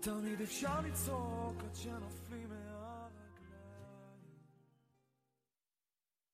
[0.00, 2.76] תמיד אפשר לצעוק עד שנופלים מהרגליים.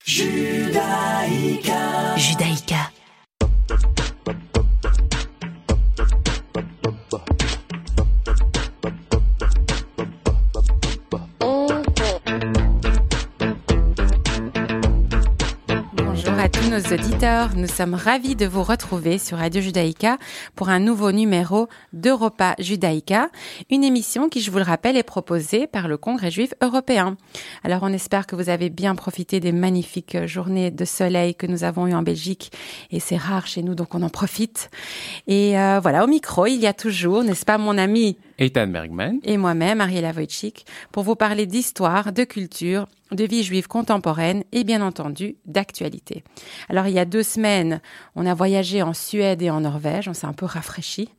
[0.05, 0.23] 主
[0.73, 1.92] 題歌
[16.73, 20.17] nos auditeurs, nous sommes ravis de vous retrouver sur Radio Judaïka
[20.55, 23.29] pour un nouveau numéro d'Europa Judaïka,
[23.69, 27.15] une émission qui, je vous le rappelle, est proposée par le Congrès juif européen.
[27.63, 31.63] Alors on espère que vous avez bien profité des magnifiques journées de soleil que nous
[31.63, 32.51] avons eues en Belgique
[32.89, 34.71] et c'est rare chez nous donc on en profite.
[35.27, 38.17] Et euh, voilà, au micro, il y a toujours, n'est-ce pas mon ami
[38.49, 44.43] Bergman et moi-même, Ariela Wojcik, pour vous parler d'histoire, de culture de vie juive contemporaine
[44.51, 46.23] et bien entendu d'actualité.
[46.69, 47.81] Alors il y a deux semaines,
[48.15, 51.09] on a voyagé en Suède et en Norvège, on s'est un peu rafraîchi.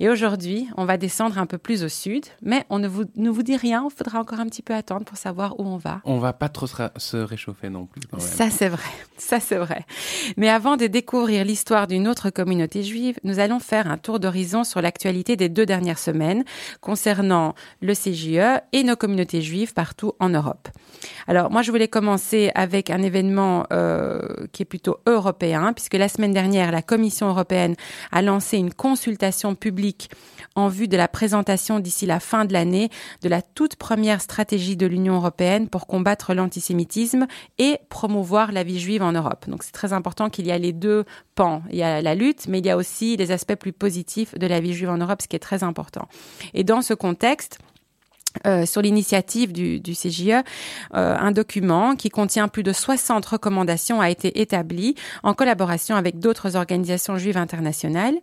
[0.00, 3.30] Et aujourd'hui, on va descendre un peu plus au sud, mais on ne vous, ne
[3.30, 6.00] vous dit rien, il faudra encore un petit peu attendre pour savoir où on va.
[6.04, 8.02] On va pas trop se réchauffer non plus.
[8.18, 8.82] Ça c'est vrai,
[9.16, 9.84] ça c'est vrai.
[10.36, 14.64] Mais avant de découvrir l'histoire d'une autre communauté juive, nous allons faire un tour d'horizon
[14.64, 16.44] sur l'actualité des deux dernières semaines
[16.80, 20.68] concernant le CJE et nos communautés juives partout en Europe.
[21.26, 26.08] Alors moi, je voulais commencer avec un événement euh, qui est plutôt européen, puisque la
[26.08, 27.74] semaine dernière, la Commission européenne
[28.12, 30.10] a lancé une consultation publique
[30.54, 32.90] en vue de la présentation d'ici la fin de l'année
[33.22, 37.26] de la toute première stratégie de l'Union européenne pour combattre l'antisémitisme
[37.58, 39.46] et promouvoir la vie juive en Europe.
[39.48, 41.04] Donc c'est très important qu'il y a les deux
[41.34, 41.62] pans.
[41.70, 44.46] Il y a la lutte, mais il y a aussi les aspects plus positifs de
[44.46, 46.08] la vie juive en Europe, ce qui est très important.
[46.54, 47.58] Et dans ce contexte,
[48.46, 50.42] euh, sur l'initiative du, du, CJE, euh,
[50.92, 56.56] un document qui contient plus de 60 recommandations a été établi en collaboration avec d'autres
[56.56, 58.14] organisations juives internationales.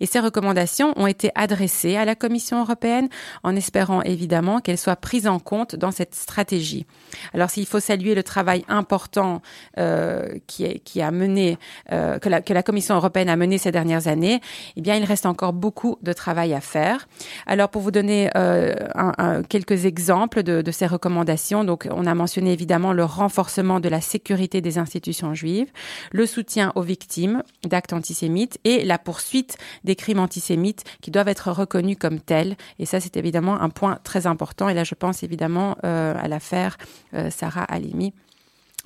[0.00, 3.08] Et ces recommandations ont été adressées à la Commission européenne
[3.42, 6.86] en espérant évidemment qu'elles soient prises en compte dans cette stratégie.
[7.34, 9.42] Alors s'il faut saluer le travail important
[9.78, 11.58] euh, qui, est, qui, a mené,
[11.92, 14.40] euh, que, la, que, la, Commission européenne a mené ces dernières années,
[14.76, 17.08] eh bien il reste encore beaucoup de travail à faire.
[17.46, 21.64] Alors pour vous donner euh, un, un, quelques quelques exemples de, ces recommandations.
[21.64, 25.70] Donc, on a mentionné évidemment le renforcement de la sécurité des institutions juives,
[26.10, 31.50] le soutien aux victimes d'actes antisémites et la poursuite des crimes antisémites qui doivent être
[31.50, 32.56] reconnus comme tels.
[32.78, 34.68] Et ça, c'est évidemment un point très important.
[34.68, 36.76] Et là, je pense évidemment euh, à l'affaire
[37.14, 38.12] euh, Sarah Halimi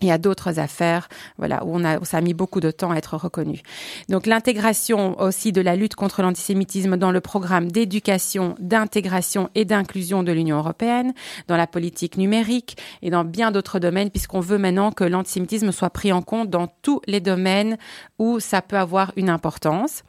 [0.02, 1.08] il y a d'autres affaires,
[1.38, 3.62] voilà, où on a, où ça a mis beaucoup de temps à être reconnu.
[4.08, 10.22] Donc l'intégration aussi de la lutte contre l'antisémitisme dans le programme d'éducation, d'intégration et d'inclusion
[10.22, 11.14] de l'Union européenne,
[11.48, 15.90] dans la politique numérique et dans bien d'autres domaines, puisqu'on veut maintenant que l'antisémitisme soit
[15.90, 17.78] pris en compte dans tous les domaines
[18.18, 20.02] où ça peut avoir une importance.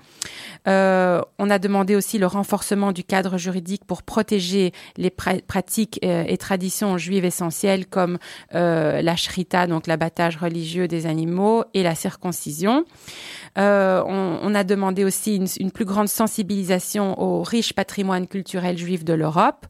[0.68, 6.24] Euh, on a demandé aussi le renforcement du cadre juridique pour protéger les pratiques euh,
[6.28, 8.18] et traditions juives essentielles comme
[8.54, 12.86] euh, la shrita, donc l'abattage religieux des animaux et la circoncision.
[13.56, 19.04] On, on, a demandé aussi une, une, plus grande sensibilisation au riche patrimoine culturel juif
[19.04, 19.66] de l'Europe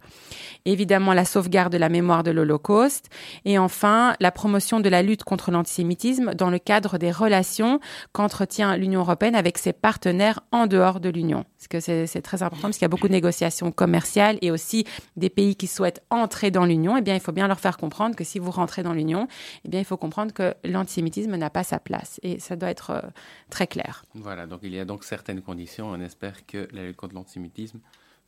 [0.68, 3.10] évidemment la sauvegarde de la mémoire de l'Holocauste,
[3.46, 7.80] et enfin la promotion de la lutte contre l'antisémitisme dans le cadre des relations
[8.12, 11.46] qu'entretient l'Union européenne avec ses partenaires en dehors de l'Union.
[11.58, 14.86] Parce que c'est très important, parce qu'il y a beaucoup de négociations commerciales et aussi
[15.16, 16.98] des pays qui souhaitent entrer dans l'Union.
[16.98, 19.28] Eh bien, il faut bien leur faire comprendre que si vous rentrez dans l'Union,
[19.66, 22.20] eh bien, il faut comprendre que l'antisémitisme n'a pas sa place.
[22.24, 23.02] Et ça doit être euh,
[23.50, 24.04] très clair.
[24.14, 25.90] Voilà, donc il y a donc certaines conditions.
[25.90, 27.80] On espère que la lutte contre l'antisémitisme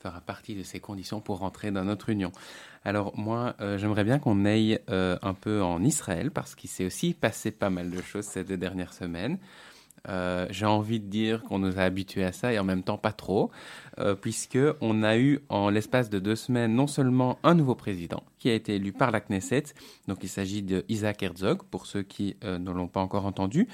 [0.02, 2.32] fera partie de ces conditions pour rentrer dans notre union.
[2.86, 6.86] Alors moi, euh, j'aimerais bien qu'on aille euh, un peu en Israël parce qu'il s'est
[6.86, 9.38] aussi passé pas mal de choses ces deux dernières semaines.
[10.08, 12.98] Euh, j'ai envie de dire qu'on nous a habitués à ça et en même temps
[12.98, 13.52] pas trop,
[14.00, 18.24] euh, puisque on a eu en l'espace de deux semaines non seulement un nouveau président
[18.38, 19.66] qui a été élu par la Knesset,
[20.08, 23.68] donc il s'agit de Isaac Herzog pour ceux qui euh, ne l'ont pas encore entendu,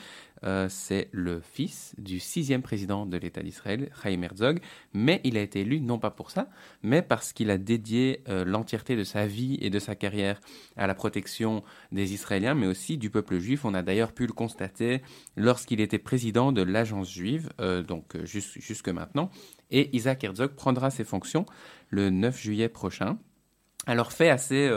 [0.45, 4.59] euh, c'est le fils du sixième président de l'État d'Israël, Chaim Herzog,
[4.93, 6.47] mais il a été élu non pas pour ça,
[6.83, 10.39] mais parce qu'il a dédié euh, l'entièreté de sa vie et de sa carrière
[10.77, 13.65] à la protection des Israéliens, mais aussi du peuple juif.
[13.65, 15.01] On a d'ailleurs pu le constater
[15.35, 19.31] lorsqu'il était président de l'agence juive, euh, donc jusque maintenant,
[19.71, 21.45] et Isaac Herzog prendra ses fonctions
[21.89, 23.17] le 9 juillet prochain.
[23.87, 24.69] Alors fait assez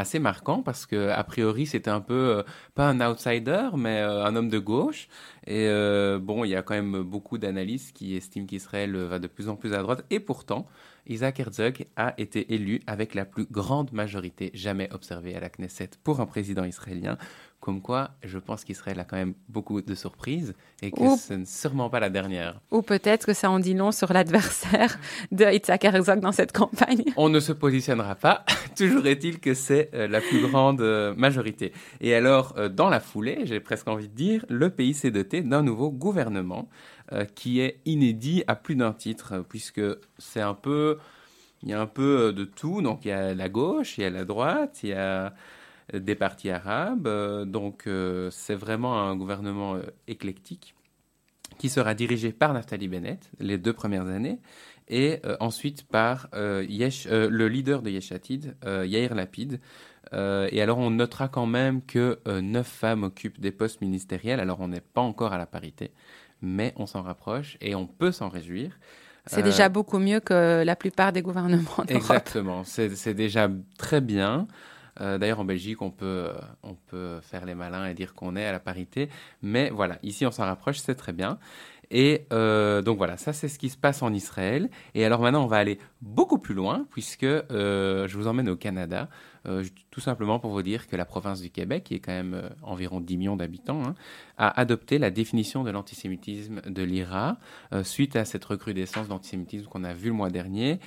[0.00, 2.42] assez marquant parce que a priori c'était un peu euh,
[2.74, 5.08] pas un outsider mais euh, un homme de gauche.
[5.46, 9.26] Et euh, bon il y a quand même beaucoup d'analystes qui estiment qu'Israël va de
[9.26, 10.04] plus en plus à droite.
[10.10, 10.66] Et pourtant
[11.06, 15.90] Isaac Herzog a été élu avec la plus grande majorité jamais observée à la Knesset
[16.02, 17.16] pour un président israélien
[17.60, 21.44] Comme quoi, je pense qu'Israël a quand même beaucoup de surprises et que ce n'est
[21.44, 22.58] sûrement pas la dernière.
[22.70, 24.98] Ou peut-être que ça en dit long sur l'adversaire
[25.30, 27.04] de Yitzhak Herzog dans cette campagne.
[27.18, 28.46] On ne se positionnera pas.
[28.78, 31.74] Toujours est-il que c'est euh, la plus grande euh, majorité.
[32.00, 35.42] Et alors, euh, dans la foulée, j'ai presque envie de dire, le pays s'est doté
[35.42, 36.68] d'un nouveau gouvernement
[37.34, 39.80] qui est inédit à plus d'un titre, puisque
[40.18, 40.98] c'est un peu,
[41.64, 42.82] il y a un peu de tout.
[42.82, 45.34] Donc, il y a la gauche, il y a la droite, il y a
[45.98, 47.06] des partis arabes.
[47.06, 50.74] Euh, donc euh, c'est vraiment un gouvernement euh, éclectique
[51.58, 54.38] qui sera dirigé par Naftali Bennett les deux premières années
[54.88, 59.60] et ensuite par Yesh, le leader de Yeshatid, Yair Lapid.
[60.12, 64.40] et alors on notera quand même que neuf femmes occupent des postes ministériels.
[64.40, 65.92] Alors on n'est pas encore à la parité,
[66.42, 68.72] mais on s'en rapproche et on peut s'en réjouir.
[69.26, 73.48] C'est déjà beaucoup mieux que la plupart des gouvernements Exactement, c'est déjà
[73.78, 74.48] très bien.
[75.00, 76.32] Euh, d'ailleurs, en Belgique, on peut, euh,
[76.62, 79.08] on peut faire les malins et dire qu'on est à la parité.
[79.42, 81.38] Mais voilà, ici, on s'en rapproche, c'est très bien.
[81.92, 84.70] Et euh, donc voilà, ça c'est ce qui se passe en Israël.
[84.94, 89.08] Et alors maintenant, on va aller beaucoup plus loin, puisque je vous emmène au Canada,
[89.90, 93.00] tout simplement pour vous dire que la province du Québec, qui est quand même environ
[93.00, 93.94] 10 millions d'habitants, hein,
[94.36, 97.38] a adopté la définition de l'antisémitisme de l'IRA,
[97.82, 100.78] suite à cette recrudescence d'antisémitisme qu'on a vu le mois dernier.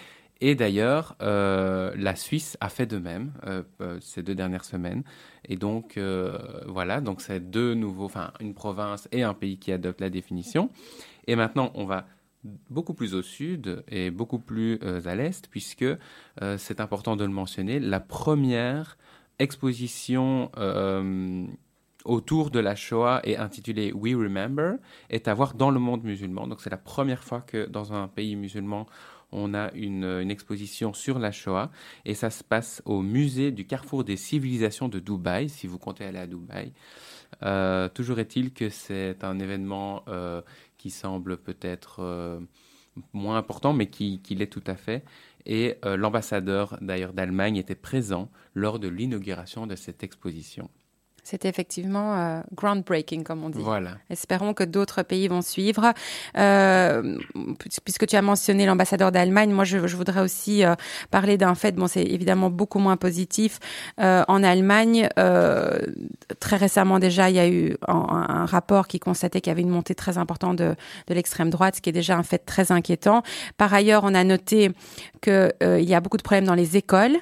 [0.46, 5.04] Et d'ailleurs, euh, la Suisse a fait de même euh, euh, ces deux dernières semaines.
[5.48, 5.98] Et donc,
[6.68, 10.70] voilà, donc c'est deux nouveaux, enfin, une province et un pays qui adoptent la définition.
[11.28, 12.08] Et maintenant, on va
[12.70, 15.86] beaucoup plus au sud et beaucoup plus à l'est, puisque
[16.58, 18.98] c'est important de le mentionner, la première
[19.40, 20.50] exposition
[22.06, 24.76] autour de la Shoah est intitulée We Remember,
[25.10, 26.48] est à voir dans le monde musulman.
[26.48, 28.88] Donc c'est la première fois que dans un pays musulman,
[29.34, 31.72] on a une, exposition sur la Shoah
[32.06, 36.06] et ça se passe au musée du Carrefour des civilisations de Dubaï, si vous comptez
[36.06, 36.72] aller à Dubaï.
[37.44, 40.42] Euh, toujours est-il que c'est un événement euh,
[40.78, 42.40] qui semble peut-être euh,
[43.12, 45.04] moins important, mais qui, qui l'est tout à fait.
[45.46, 50.70] Et l'ambassadeur d'ailleurs d'Allemagne était présent lors de l'inauguration de cette exposition.
[51.24, 53.62] C'est effectivement euh, groundbreaking, comme on dit.
[53.62, 53.92] Voilà.
[54.10, 55.94] Espérons que d'autres pays vont suivre.
[56.38, 57.18] Euh,
[57.86, 60.76] puisque tu as mentionné l'ambassadeur d'Allemagne, moi je, je, voudrais aussi euh,
[61.12, 61.76] parler d'un fait.
[61.76, 63.60] Bon, c'est évidemment beaucoup moins positif.
[64.02, 65.08] Euh, en Allemagne,
[66.40, 69.62] très récemment déjà, il y a eu un, un rapport qui constatait qu'il y avait
[69.62, 70.76] une montée très importante de,
[71.08, 73.24] de l'extrême droite, ce qui est déjà un fait très inquiétant.
[73.58, 74.72] Par ailleurs, on a noté
[75.22, 77.16] qu'il y a beaucoup de problèmes dans les écoles.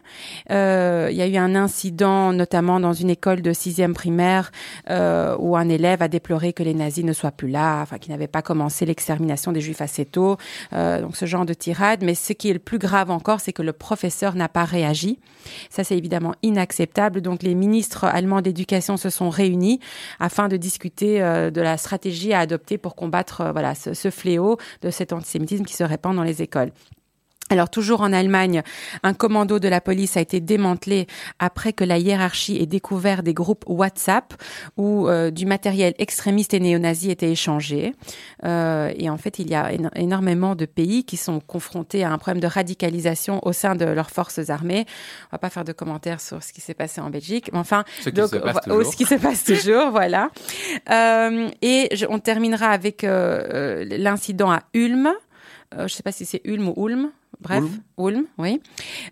[0.50, 4.52] il y a eu un incident, notamment dans une école de sixième primaire
[4.90, 8.12] euh, où un élève a déploré que les nazis ne soient plus là, enfin qu'ils
[8.12, 10.38] n'avaient pas commencé l'extermination des juifs assez tôt,
[10.74, 12.04] euh, donc ce genre de tirade.
[12.04, 15.20] Mais ce qui est le plus grave encore, c'est que le professeur n'a pas réagi.
[15.70, 17.22] Ça, c'est évidemment inacceptable.
[17.22, 19.80] Donc les ministres allemands d'éducation se sont réunis
[20.20, 23.54] afin de discuter euh, de la stratégie à adopter pour combattre
[23.94, 26.72] ce fléau de cet antisémitisme qui se répand dans les écoles.
[27.52, 28.64] Alors toujours en Allemagne,
[29.04, 31.06] un commando de la police a été démantelé
[31.38, 34.34] après que la hiérarchie ait découvert des groupes WhatsApp
[34.78, 37.94] où euh, du matériel extrémiste et néo-nazi était échangé.
[38.46, 42.18] Euh, et en fait, il y a énormément de pays qui sont confrontés à un
[42.18, 44.86] problème de radicalisation au sein de leurs forces armées.
[45.26, 47.84] On va pas faire de commentaires sur ce qui s'est passé en Belgique, mais enfin,
[48.00, 50.30] ce qui, se, passe oh, ce qui se passe toujours, voilà.
[50.90, 55.12] Euh, et on terminera avec euh, l'incident à Ulm.
[55.76, 57.12] je ne sais pas si c'est Ulm ou Ulm.
[57.40, 57.64] Bref,
[57.98, 58.62] Ulm, oui.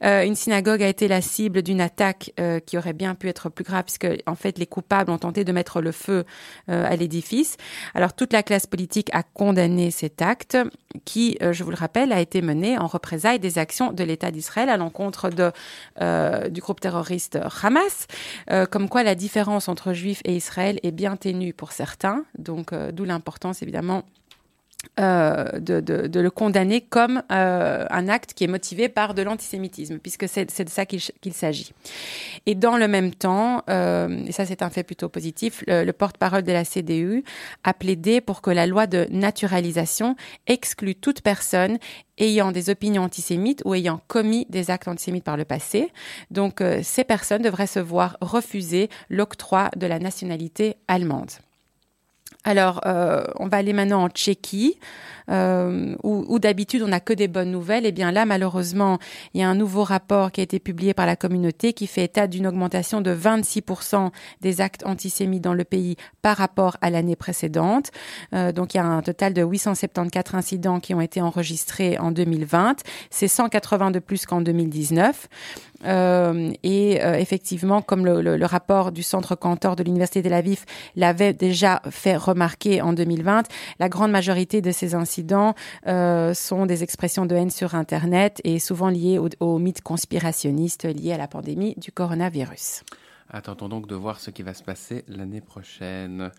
[0.04, 3.50] Euh, une synagogue a été la cible d'une attaque euh, qui aurait bien pu être
[3.50, 6.26] plus grave, puisque en fait les coupables ont tenté de mettre le feu
[6.70, 7.58] euh, à l'édifice.
[7.96, 10.58] Alors toute la classe politique a condamné cet acte,
[11.06, 14.70] qui, je vous le rappelle, a été mené en représailles des actions de l'État d'Israël
[14.70, 15.52] à l'encontre de
[16.50, 18.08] du groupe terroriste Hamas.
[18.72, 22.26] comme quoi la différence entre Juifs et Israël est bien ténue pour certains.
[22.38, 24.04] Donc d'où l'importance évidemment
[25.00, 30.28] euh, de, le condamner comme euh, un acte qui est motivé par de l'antisémitisme, puisque
[30.28, 31.74] c'est de ça qu'il s'agit.
[32.46, 35.94] Et dans le même temps, euh, et ça c'est un fait plutôt positif, le, le
[35.94, 37.26] porte-parole de la CDU
[37.66, 40.16] a plaidé pour que la loi de naturalisation
[40.48, 41.78] exclue toute personne
[42.18, 45.92] ayant des opinions antisémites ou ayant commis des actes antisémites par le passé.
[46.32, 51.32] Donc ces personnes devraient se voir refuser l'octroi de la nationalité allemande.
[52.46, 54.80] Alors, euh, on va aller maintenant en Tchéquie,
[55.30, 57.86] euh, où, d'habitude on n'a que des bonnes nouvelles.
[57.86, 58.98] Eh bien là, malheureusement,
[59.34, 62.06] il y a un nouveau rapport qui a été publié par la communauté qui fait
[62.06, 67.18] état d'une augmentation de 26% des actes antisémites dans le pays par rapport à l'année
[67.18, 67.92] précédente.
[68.34, 72.12] Euh, donc, il y a un total de 874 incidents qui ont été enregistrés en
[72.12, 72.78] 2020.
[73.10, 75.28] C'est 180 de plus qu'en 2019.
[75.86, 80.66] Euh, et euh, effectivement, comme le, rapport du Centre Cantor de l'Université de Tel Aviv
[80.96, 83.44] l'avait déjà fait remarquer en 2020,
[83.80, 85.54] la grande majorité de ces incidents
[85.88, 90.86] euh, sont des expressions de haine sur Internet et souvent liées aux au mythes conspirationnistes
[90.86, 92.84] liés à la pandémie du coronavirus.
[93.30, 96.32] Attendons donc de voir ce qui va se passer l'année prochaine.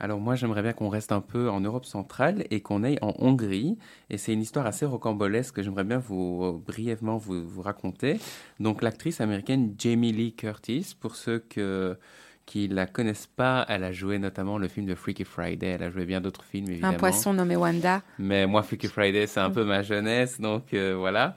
[0.00, 3.14] Alors moi, j'aimerais bien qu'on reste un peu en Europe centrale et qu'on aille en
[3.18, 3.78] Hongrie.
[4.10, 8.20] Et c'est une histoire assez rocambolesque que j'aimerais bien vous euh, brièvement vous, vous, raconter.
[8.60, 11.98] Donc l'actrice américaine Jamie Lee Curtis, pour ceux que,
[12.46, 15.66] qui la connaissent pas, elle a joué notamment le film de Freaky Friday.
[15.66, 16.94] Elle a joué bien d'autres films, évidemment.
[16.94, 18.02] Un poisson nommé Wanda.
[18.18, 21.36] Mais moi, Freaky Friday, c'est un peu ma jeunesse, donc euh, voilà.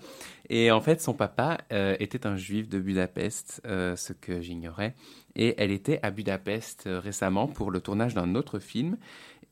[0.50, 4.94] Et en fait, son papa euh, était un juif de Budapest, ce que j'ignorais.
[5.36, 8.98] Et elle était à Budapest euh, récemment pour le tournage d'un autre film.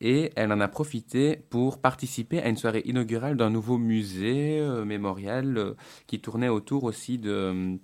[0.01, 4.85] Et elle en a profité pour participer à une soirée inaugurale d'un nouveau musée euh,
[4.85, 5.73] mémorial euh,
[6.07, 7.77] qui tournait autour aussi de,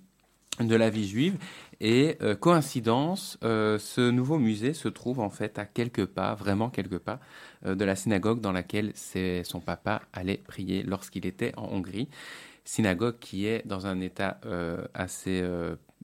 [0.60, 1.36] de la vie juive.
[1.78, 7.20] Et coïncidence, ce nouveau musée se trouve en fait à quelques pas, vraiment quelques pas,
[7.66, 12.08] de la synagogue dans laquelle son papa allait prier lorsqu'il était en Hongrie
[12.64, 14.40] synagogue qui est dans un état
[14.94, 15.44] assez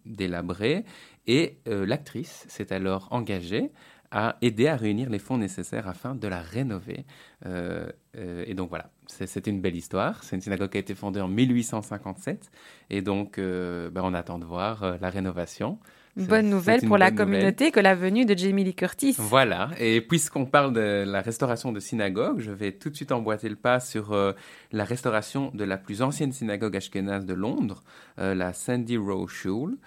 [0.05, 0.85] délabré.
[1.27, 3.71] Et euh, l'actrice s'est alors engagée
[4.13, 7.07] à aider à réunir les fonds nécessaires afin de la rénover.
[7.47, 10.23] Euh, euh, et donc voilà, c'était une belle histoire.
[10.23, 12.51] C'est une synagogue qui a été fondée en 1857.
[12.91, 15.79] Et donc, euh, ben, on attend de voir la rénovation.
[16.15, 17.73] Bonne nouvelle pour la communauté nouvelle.
[17.73, 19.17] que la venue de Jamie Lee Curtis.
[19.19, 23.49] Voilà, et puisqu'on parle de la restauration de synagogues, je vais tout de suite emboîter
[23.49, 24.33] le pas sur euh,
[24.73, 27.83] la restauration de la plus ancienne synagogue ashkénaze de Londres,
[28.19, 29.79] euh, la Sandy Row Shul.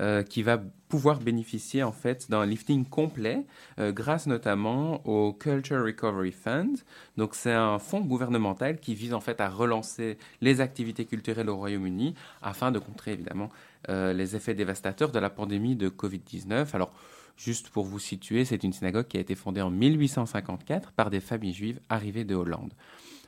[0.00, 0.56] Euh, qui va
[0.88, 3.44] pouvoir bénéficier en fait d'un lifting complet
[3.78, 6.78] euh, grâce notamment au Culture Recovery Fund.
[7.18, 11.56] Donc c'est un fonds gouvernemental qui vise en fait à relancer les activités culturelles au
[11.56, 13.50] Royaume-Uni afin de contrer évidemment
[13.90, 16.68] euh, les effets dévastateurs de la pandémie de Covid-19.
[16.72, 16.92] Alors
[17.36, 21.20] Juste pour vous situer, c'est une synagogue qui a été fondée en 1854 par des
[21.20, 22.72] familles juives arrivées de Hollande.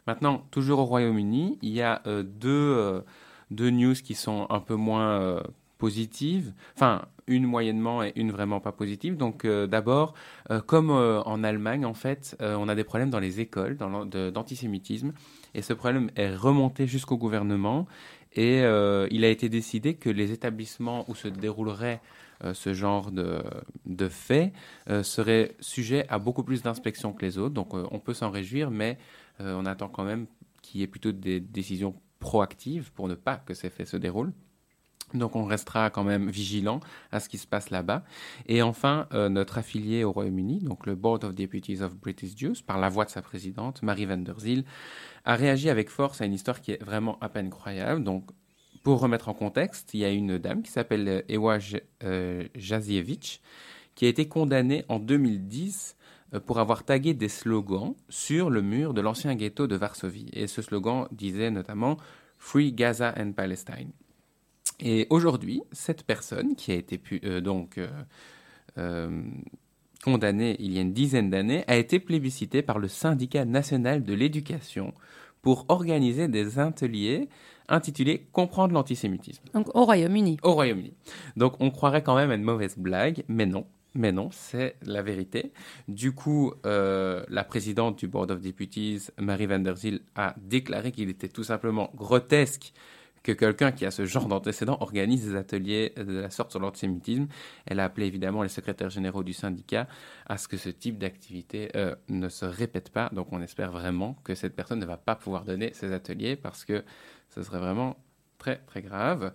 [0.07, 3.03] Maintenant, toujours au Royaume-Uni, il y a deux,
[3.51, 5.43] deux news qui sont un peu moins
[5.83, 9.17] positives, enfin une moyennement et une vraiment pas positive.
[9.17, 10.15] Donc euh, d'abord,
[10.53, 15.13] euh, comme euh, en Allemagne, en fait, on a des problèmes dans les écoles d'antisémitisme,
[15.55, 17.89] et ce problème est remonté jusqu'au gouvernement,
[18.35, 18.61] et
[19.17, 22.01] il a été décidé que les établissements où se déroulerait
[22.55, 23.43] ce genre de,
[23.85, 24.53] de faits
[25.03, 27.55] seraient sujets à beaucoup plus d'inspections que les autres.
[27.55, 28.97] Donc on peut s'en réjouir, mais
[29.39, 30.27] on attend quand même
[30.63, 34.33] qu'il y ait plutôt des décisions proactives pour ne pas que ces faits se déroulent.
[35.15, 38.05] Donc on restera quand même vigilant à ce qui se passe là-bas.
[38.47, 42.57] Et enfin, euh, notre affilié au Royaume-Uni, donc le Board of Deputies of British Jews,
[42.67, 44.65] par la voix de sa présidente, Marie van der Ziel,
[45.25, 48.03] a réagi avec force à une histoire qui est vraiment à peine croyable.
[48.03, 48.31] Donc
[48.83, 51.59] pour remettre en contexte, il y a une dame qui s'appelle Ewa
[52.03, 52.49] euh,
[53.95, 55.97] qui a été condamnée en 2010
[56.35, 60.31] euh, pour avoir tagué des slogans sur le mur de l'ancien ghetto de Varsovie.
[60.33, 61.97] Et ce slogan disait notamment
[62.39, 63.93] Free Gaza and Palestine.
[64.83, 67.89] Et aujourd'hui, cette personne qui a été pu, euh, donc euh,
[68.79, 69.23] euh,
[70.05, 74.13] condamnée il y a une dizaine d'années a été plébiscitée par le syndicat national de
[74.13, 74.93] l'éducation
[75.41, 77.29] pour organiser des ateliers
[77.69, 79.45] intitulés Comprendre l'antisémitisme.
[79.55, 80.39] Donc au Royaume-Uni.
[80.43, 80.95] Au Royaume-Uni.
[81.37, 83.65] Donc on croirait quand même à une mauvaise blague, mais non.
[83.95, 85.53] Mais non, c'est la vérité.
[85.87, 90.93] Du coup, euh, la présidente du Board of Deputies, Marie van der Ziel, a déclaré
[90.93, 92.73] qu'il était tout simplement grotesque
[93.23, 97.27] que quelqu'un qui a ce genre d'antécédent organise des ateliers de la sorte sur l'antisémitisme.
[97.67, 99.87] Elle a appelé évidemment les secrétaires généraux du syndicat
[100.27, 103.11] à ce que ce type d'activité euh, ne se répète pas.
[103.13, 106.65] Donc on espère vraiment que cette personne ne va pas pouvoir donner ces ateliers parce
[106.65, 106.85] que
[107.31, 107.97] ce serait vraiment
[108.39, 109.33] très très grave.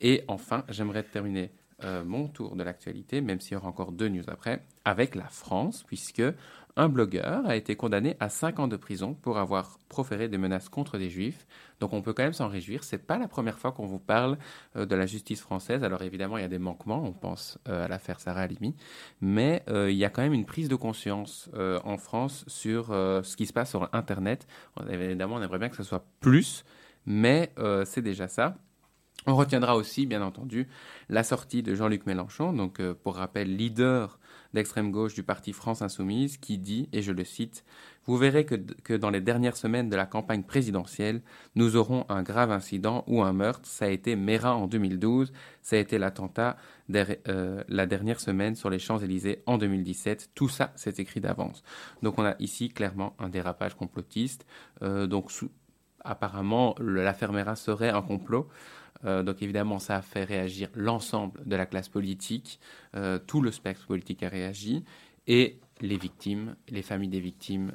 [0.00, 1.50] Et enfin, j'aimerais terminer
[1.84, 5.28] euh, mon tour de l'actualité, même s'il y aura encore deux news après, avec la
[5.28, 6.22] France, puisque
[6.76, 10.68] un blogueur a été condamné à 5 ans de prison pour avoir proféré des menaces
[10.68, 11.46] contre des juifs.
[11.80, 12.84] Donc on peut quand même s'en réjouir.
[12.84, 14.38] C'est pas la première fois qu'on vous parle
[14.76, 15.82] euh, de la justice française.
[15.84, 17.02] Alors évidemment, il y a des manquements.
[17.04, 18.74] On pense euh, à l'affaire Sarah Halimi.
[19.20, 21.50] Mais euh, il y a quand même une prise de conscience
[21.84, 24.46] en France sur ce qui se passe sur Internet.
[24.88, 26.64] Évidemment, on aimerait bien que ce soit plus,
[27.06, 27.52] mais
[27.84, 28.56] c'est déjà ça.
[29.26, 30.66] On retiendra aussi, bien entendu,
[31.10, 34.18] la sortie de Jean-Luc Mélenchon, donc euh, pour rappel, leader
[34.54, 37.64] d'extrême gauche du parti France Insoumise, qui dit, et je le cite,
[38.06, 41.20] Vous verrez que, dans les dernières semaines de la campagne présidentielle,
[41.54, 43.68] nous aurons un grave incident ou un meurtre.
[43.68, 46.56] Ça a été Mérin en 2012, ça a été l'attentat
[47.28, 50.30] euh, la dernière semaine sur les Champs-Élysées en 2017.
[50.34, 51.62] Tout ça, c'est écrit d'avance.
[52.02, 54.46] Donc on a ici clairement un dérapage complotiste.
[54.82, 55.30] Euh, donc
[56.02, 58.48] apparemment, la Fermera serait un complot.
[59.04, 62.60] Donc évidemment, ça a fait réagir l'ensemble de la classe politique,
[63.26, 64.84] tout le spectre politique a réagi,
[65.26, 67.72] et les victimes, les familles des victimes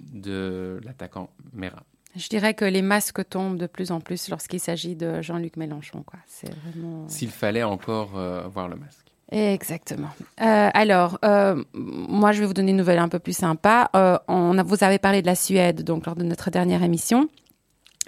[0.00, 1.84] de l'attaquant Mera.
[2.16, 6.04] Je dirais que les masques tombent de plus en plus lorsqu'il s'agit de Jean-Luc Mélenchon.
[6.26, 7.08] C'est vraiment.
[7.08, 8.10] S'il fallait encore
[8.50, 9.12] voir le masque.
[9.32, 10.10] Exactement.
[10.42, 13.90] Euh, alors, euh, moi, je vais vous donner une nouvelle un peu plus sympa.
[13.96, 17.28] Euh, on a, vous avez parlé de la Suède, donc lors de notre dernière émission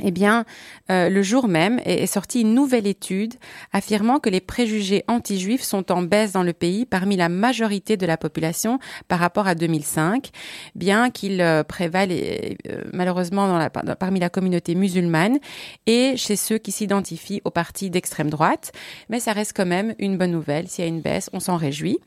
[0.03, 0.45] eh bien,
[0.91, 3.35] euh, le jour même est, sortie une nouvelle étude
[3.73, 8.05] affirmant que les préjugés anti-juifs sont en baisse dans le pays parmi la majorité de
[8.05, 10.31] la population par rapport à 2005,
[10.75, 13.69] bien qu'ils euh, prévalent euh, malheureusement
[14.01, 15.39] parmi la communauté musulmane
[15.87, 18.73] et chez ceux qui s'identifient au parti d'extrême droite.
[19.11, 20.67] Mais ça reste quand même une bonne nouvelle.
[20.67, 21.99] S'il y a une baisse, on s'en réjouit.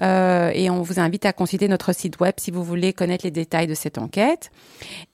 [0.00, 3.68] et on vous invite à consulter notre site web si vous voulez connaître les détails
[3.68, 4.50] de cette enquête.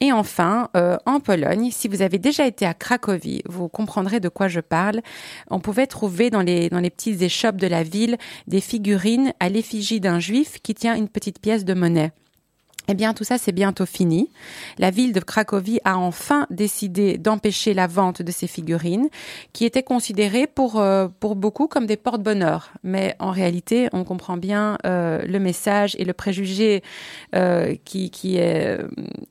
[0.00, 0.70] Et enfin,
[1.04, 5.00] en Pologne, si vous avez déjà été à Cracovie, vous comprendrez de quoi je parle.
[5.50, 8.16] On pouvait trouver dans les, dans les petites échoppes de la ville
[8.46, 12.12] des figurines à l'effigie d'un juif qui tient une petite pièce de monnaie.
[12.86, 14.30] Eh bien, tout ça, c'est bientôt fini.
[14.76, 19.08] La ville de Cracovie a enfin décidé d'empêcher la vente de ces figurines,
[19.54, 22.72] qui étaient considérées pour, euh, pour beaucoup comme des porte-bonheur.
[22.82, 26.82] Mais en réalité, on comprend bien euh, le message et le préjugé
[27.34, 28.78] euh, qui, qui est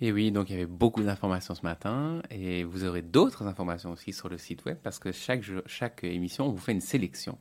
[0.00, 3.90] Et oui, donc il y avait beaucoup d'informations ce matin et vous aurez d'autres informations
[3.90, 7.36] aussi sur le site web parce que chaque émission, on vous fait une sélection.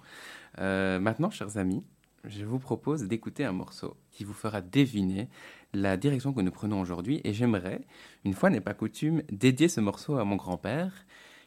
[0.57, 1.83] maintenant, chers amis,
[2.27, 5.29] je vous propose d'écouter un morceau qui vous fera deviner
[5.73, 7.21] la direction que nous prenons aujourd'hui.
[7.23, 7.81] Et j'aimerais,
[8.25, 11.05] une fois n'est pas coutume, dédier ce morceau à mon grand-père,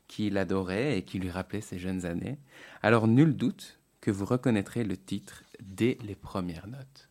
[0.08, 2.38] qui l'adorait et qui lui rappelait ses jeunes années.
[2.82, 7.08] Alors nul doute que vous reconnaîtrez le titre dès les premières notes.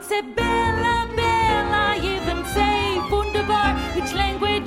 [0.00, 4.61] Say Bella, Bella, even say Wunderbar, which language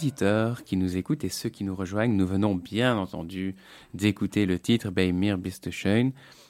[0.00, 3.54] auditeurs qui nous écoutent et ceux qui nous rejoignent, nous venons bien entendu
[3.92, 5.38] d'écouter le titre Bei mir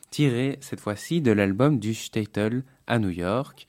[0.08, 3.66] tiré cette fois-ci de l'album du Statel à New York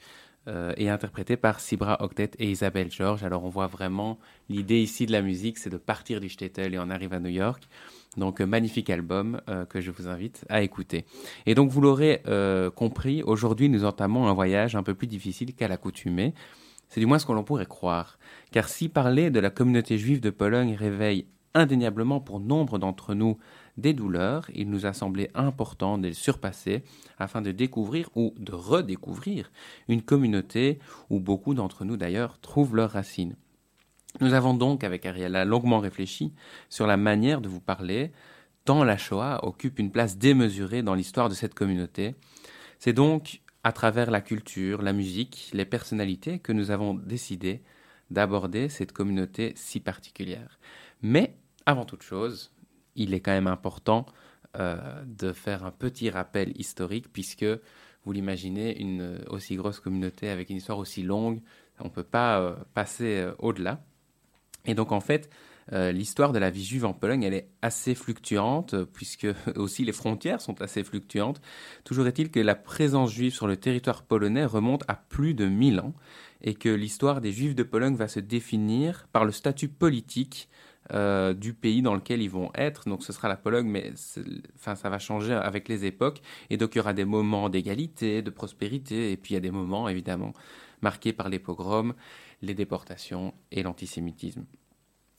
[0.47, 3.23] euh, et interprété par Sibra Octet et Isabelle George.
[3.23, 6.79] Alors on voit vraiment l'idée ici de la musique, c'est de partir du Statel et
[6.79, 7.63] on arrive à New York.
[8.17, 11.05] Donc euh, magnifique album euh, que je vous invite à écouter.
[11.47, 12.21] Et donc vous l'aurez
[12.75, 16.35] compris, aujourd'hui nous entamons un voyage un peu plus difficile qu'à l'accoutumée.
[16.91, 18.19] C'est du moins ce que l'on pourrait croire.
[18.51, 23.37] Car si parler de la communauté juive de Pologne réveille indéniablement pour nombre d'entre nous
[23.77, 26.83] des douleurs, il nous a semblé important de les surpasser
[27.17, 29.53] afin de découvrir ou de redécouvrir
[29.87, 33.37] une communauté où beaucoup d'entre nous d'ailleurs trouvent leurs racines.
[34.19, 36.33] Nous avons donc, avec Ariella, longuement réfléchi
[36.67, 38.11] sur la manière de vous parler,
[38.65, 42.15] tant la Shoah occupe une place démesurée dans l'histoire de cette communauté.
[42.79, 47.61] C'est donc à travers la culture, la musique, les personnalités que nous avons décidé
[48.09, 50.59] d'aborder cette communauté si particulière.
[51.01, 52.51] Mais avant toute chose,
[52.95, 54.05] il est quand même important
[54.57, 57.45] euh, de faire un petit rappel historique puisque
[58.03, 61.41] vous l'imaginez, une aussi grosse communauté avec une histoire aussi longue,
[61.79, 63.83] on ne peut pas euh, passer euh, au-delà.
[64.65, 65.29] Et donc en fait,
[65.73, 69.83] euh, l'histoire de la vie juive en Pologne, elle est assez fluctuante, euh, puisque aussi
[69.83, 71.41] les frontières sont assez fluctuantes.
[71.83, 75.79] Toujours est-il que la présence juive sur le territoire polonais remonte à plus de 1000
[75.79, 75.93] ans,
[76.41, 80.49] et que l'histoire des juifs de Pologne va se définir par le statut politique
[80.93, 82.89] euh, du pays dans lequel ils vont être.
[82.89, 83.93] Donc ce sera la Pologne, mais
[84.55, 86.21] enfin, ça va changer avec les époques.
[86.49, 89.41] Et donc il y aura des moments d'égalité, de prospérité, et puis il y a
[89.41, 90.33] des moments évidemment
[90.81, 91.93] marqués par les pogroms,
[92.41, 94.45] les déportations et l'antisémitisme.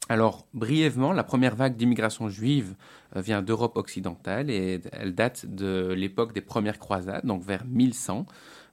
[0.09, 2.75] Alors, brièvement, la première vague d'immigration juive
[3.17, 8.27] euh, vient d'Europe occidentale et elle date de l'époque des premières croisades, donc vers 1100,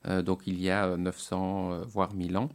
[0.08, 2.50] euh, donc il y a 900 euh, voire 1000 ans.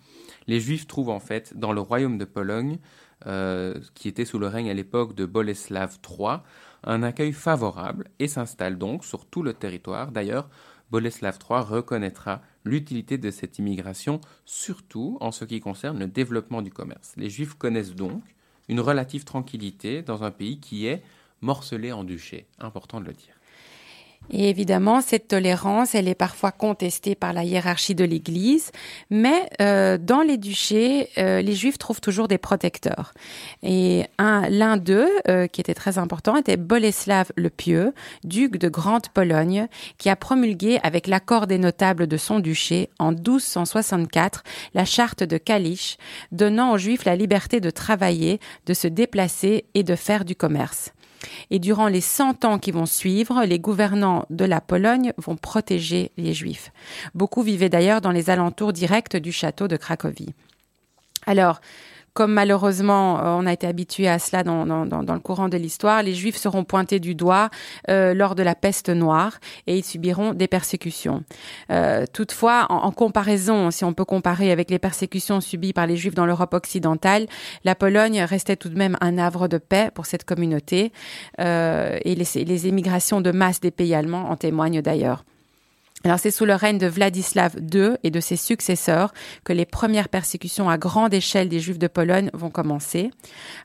[0.48, 2.78] Les juifs trouvent en fait dans le royaume de Pologne,
[3.94, 6.40] qui était sous le règne à l'époque de Boleslav III,
[6.82, 10.12] un accueil favorable et s'installe donc sur tout le territoire.
[10.12, 10.50] D'ailleurs,
[10.90, 16.70] Boleslav III reconnaîtra l'utilité de cette immigration, surtout en ce qui concerne le développement du
[16.70, 17.14] commerce.
[17.16, 18.33] Les juifs connaissent donc
[18.68, 21.02] une relative tranquillité dans un pays qui est
[21.40, 22.46] morcelé en duché.
[22.58, 23.34] Important de le dire.
[24.30, 28.70] Et évidemment, cette tolérance, elle est parfois contestée par la hiérarchie de l'Église,
[29.10, 33.12] mais euh, dans les duchés, euh, les Juifs trouvent toujours des protecteurs.
[33.62, 37.92] Et un, l'un d'eux, euh, qui était très important, était Boleslav le Pieux,
[38.24, 44.42] duc de Grande-Pologne, qui a promulgué, avec l'accord des notables de son duché, en 1264,
[44.72, 45.96] la charte de Kalisz,
[46.32, 50.92] donnant aux Juifs la liberté de travailler, de se déplacer et de faire du commerce.
[51.50, 56.10] Et durant les 100 ans qui vont suivre, les gouvernants de la Pologne vont protéger
[56.16, 56.72] les Juifs.
[57.14, 60.34] Beaucoup vivaient d'ailleurs dans les alentours directs du château de Cracovie.
[61.26, 61.60] Alors,
[62.14, 66.14] comme malheureusement euh, on a été habitué à cela dans, le courant de l'histoire, les
[66.14, 67.50] Juifs seront pointés du doigt
[67.90, 71.24] euh, lors de la peste noire et ils subiront des persécutions.
[71.70, 76.14] Euh, toutefois, en, comparaison, si on peut comparer avec les persécutions subies par les Juifs
[76.14, 77.26] dans l'Europe occidentale,
[77.64, 80.92] la Pologne restait tout de même un havre de paix pour cette communauté
[81.38, 85.24] et les, les émigrations de masse des pays allemands en témoignent d'ailleurs.
[86.04, 90.10] Alors c'est sous le règne de Vladislav II et de ses successeurs que les premières
[90.10, 93.10] persécutions à grande échelle des Juifs de Pologne vont commencer.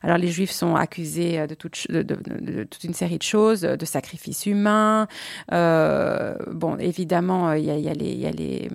[0.02, 3.60] Alors les Juifs sont accusés de toute, de, de, de, toute une série de choses,
[3.60, 5.06] de sacrifices humains.
[5.52, 8.70] Euh, bon, évidemment, il y a, y a les, y a les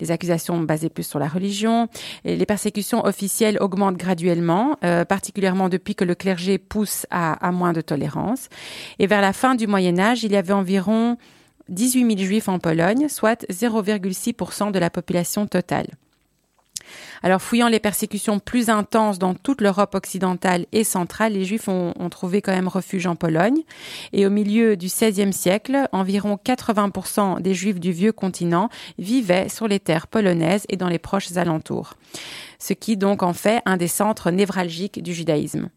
[0.00, 1.88] les accusations basées plus sur la religion.
[2.24, 7.72] Les persécutions officielles augmentent graduellement, euh, particulièrement depuis que le clergé pousse à, à moins
[7.72, 8.48] de tolérance.
[8.98, 11.16] Et vers la fin du Moyen Âge, il y avait environ
[11.68, 15.88] 18 000 juifs en Pologne, soit 0,6% de la population totale.
[17.22, 21.92] Alors, fouillant les persécutions plus intenses dans toute l'Europe occidentale et centrale, les Juifs ont,
[22.10, 23.62] trouvé quand même refuge en Pologne.
[24.12, 29.68] Et au milieu du XVIe siècle, environ 80% des Juifs du vieux continent vivaient sur
[29.68, 31.94] les terres polonaises et dans les proches alentours.
[32.58, 35.68] Ce qui donc en fait un des centres névralgiques du judaïsme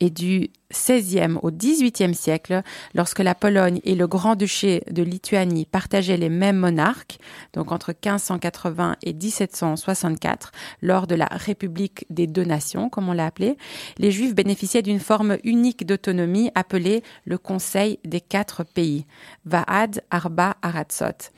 [0.00, 2.62] et du XVIe au XVIIIe siècle,
[2.94, 7.18] lorsque la Pologne et le Grand-Duché de Lituanie partageaient les mêmes monarques,
[7.54, 13.26] donc entre 1580 et 1764, lors de la République des deux nations, comme on l'a
[13.26, 13.56] appelé,
[13.98, 19.06] les Juifs bénéficiaient d'une forme unique d'autonomie appelée le Conseil des quatre pays,
[19.46, 21.30] Vaad Arba Aratzot,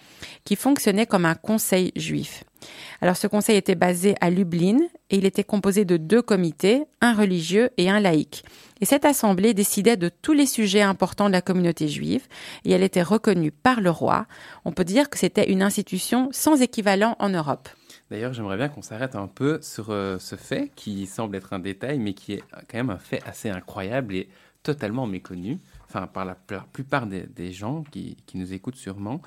[0.45, 2.45] qui fonctionnait comme un conseil juif.
[3.01, 4.79] Alors ce conseil était basé à Lublin
[5.11, 8.45] et il était composé de deux comités, un religieux et un laïque.
[8.81, 12.27] Et cette assemblée décidait de tous les sujets importants de la communauté juive
[12.65, 14.27] et elle était reconnue par le roi.
[14.65, 17.69] On peut dire que c'était une institution sans équivalent en Europe.
[18.11, 21.61] D'ailleurs, j'aimerais bien qu'on s'arrête un peu sur euh, ce fait qui semble être un
[21.61, 24.29] détail, mais qui est quand même un fait assez incroyable et
[24.63, 25.59] totalement méconnu
[25.91, 26.37] enfin par la,
[26.73, 29.21] plupart des, gens qui, nous écoutent sûrement.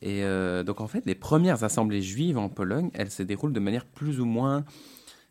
[0.00, 3.60] Et euh, donc en fait, les premières assemblées juives en Pologne, elles se déroulent de
[3.60, 4.64] manière plus ou moins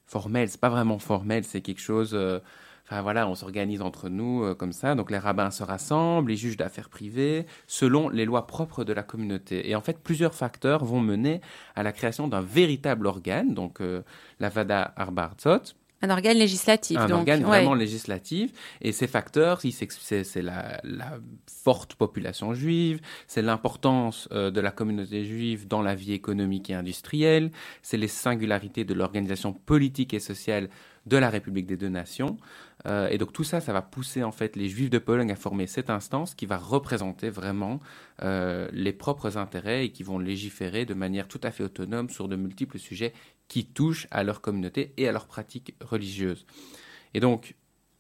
[0.06, 0.50] formelle.
[0.50, 2.12] C'est pas vraiment formel, c'est quelque chose.
[2.14, 2.40] Euh,
[2.86, 4.94] Enfin voilà, on s'organise entre nous euh, comme ça.
[4.94, 9.04] Donc les rabbins se rassemblent, les juges d'affaires privées, selon les lois propres de la
[9.04, 9.70] communauté.
[9.70, 11.40] Et en fait, plusieurs facteurs vont mener
[11.76, 13.80] à la création d'un véritable organe, donc
[14.42, 16.98] la Vada Arbarzot, un organe législatif.
[16.98, 18.52] Un donc, organe vraiment législatif.
[18.82, 25.24] Et ces facteurs, c'est la, la, forte population juive, c'est l'importance euh, de la communauté
[25.24, 30.70] juive dans la vie économique et industrielle, c'est les singularités de l'organisation politique et sociale
[31.06, 32.38] de la République des deux nations.
[32.86, 35.36] Euh, et donc tout ça, ça va pousser en fait les Juifs de Pologne à
[35.36, 37.80] former cette instance qui va représenter vraiment
[38.22, 42.28] euh, les propres intérêts et qui vont légiférer de manière tout à fait autonome sur
[42.28, 43.14] de multiples sujets
[43.54, 46.48] qui touchent à leur communauté et à leurs pratiques religieuses.
[47.14, 47.54] Et donc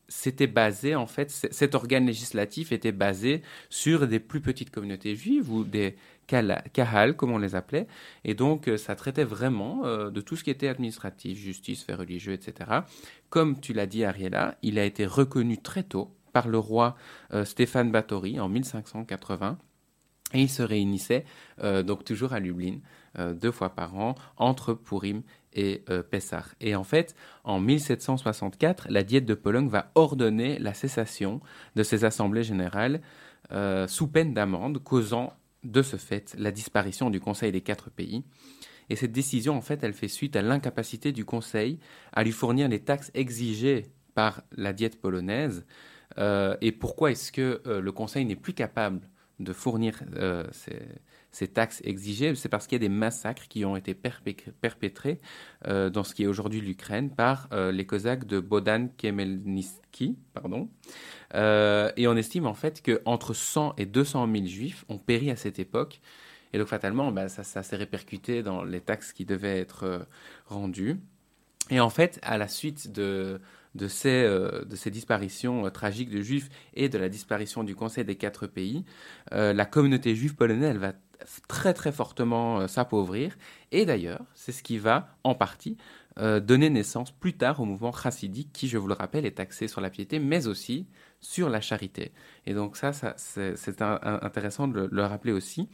[0.07, 5.51] c'était basé en fait, cet organe législatif était basé sur des plus petites communautés juives
[5.51, 7.85] ou des kahal, comme on les appelait,
[8.23, 12.33] et donc ça traitait vraiment euh, de tout ce qui était administratif, justice, fait religieux,
[12.33, 12.79] etc.
[13.29, 16.95] Comme tu l'as dit, Ariella, il a été reconnu très tôt par le roi
[17.31, 19.59] euh, Stéphane Batory en 1580,
[20.33, 21.25] et il se réunissait
[21.61, 22.77] euh, donc toujours à Lublin
[23.19, 25.21] euh, deux fois par an entre Purim
[25.55, 26.03] et euh.
[26.61, 31.41] Et en fait, en 1764, la Diète de Pologne va ordonner la cessation
[31.75, 33.01] de ces assemblées générales
[33.51, 38.23] euh, sous peine d'amende, causant de ce fait la disparition du Conseil des quatre pays.
[38.89, 41.79] Et cette décision, en fait, elle fait suite à l'incapacité du Conseil
[42.11, 45.65] à lui fournir les taxes exigées par la Diète polonaise.
[46.17, 49.01] Euh, et pourquoi est-ce que euh, le Conseil n'est plus capable
[49.39, 50.03] de fournir
[50.51, 50.79] ces,
[51.33, 55.19] ces, taxes exigées, c'est parce qu'il y a des massacres qui ont été perpétrés
[55.67, 60.17] euh, dans ce qui est aujourd'hui l'Ukraine par euh, les Cosaques de Bodan Khmelnytsky.
[60.33, 60.69] Pardon.
[61.33, 65.35] Euh, et on estime en fait qu'entre 100 et 200 000 juifs ont péri à
[65.35, 66.01] cette époque.
[66.53, 70.05] Et donc fatalement, bah, ça, s'est répercuté dans les taxes qui devaient être
[70.45, 70.97] rendues.
[71.71, 73.39] Et en fait, à la suite de,
[73.87, 78.85] ces, disparitions tragiques de juifs et de la disparition du Conseil des quatre pays,
[79.31, 80.93] la communauté juive polonaise va
[81.47, 83.37] très très fortement euh, s'appauvrir.
[83.71, 85.77] Et d'ailleurs, c'est ce qui va en partie
[86.19, 89.67] euh, donner naissance plus tard au mouvement chassidique qui, je vous le rappelle, est axé
[89.67, 90.87] sur la piété, mais aussi
[91.19, 92.11] sur la charité.
[92.45, 95.69] Et donc ça, ça c'est intéressant de le, le, rappeler aussi.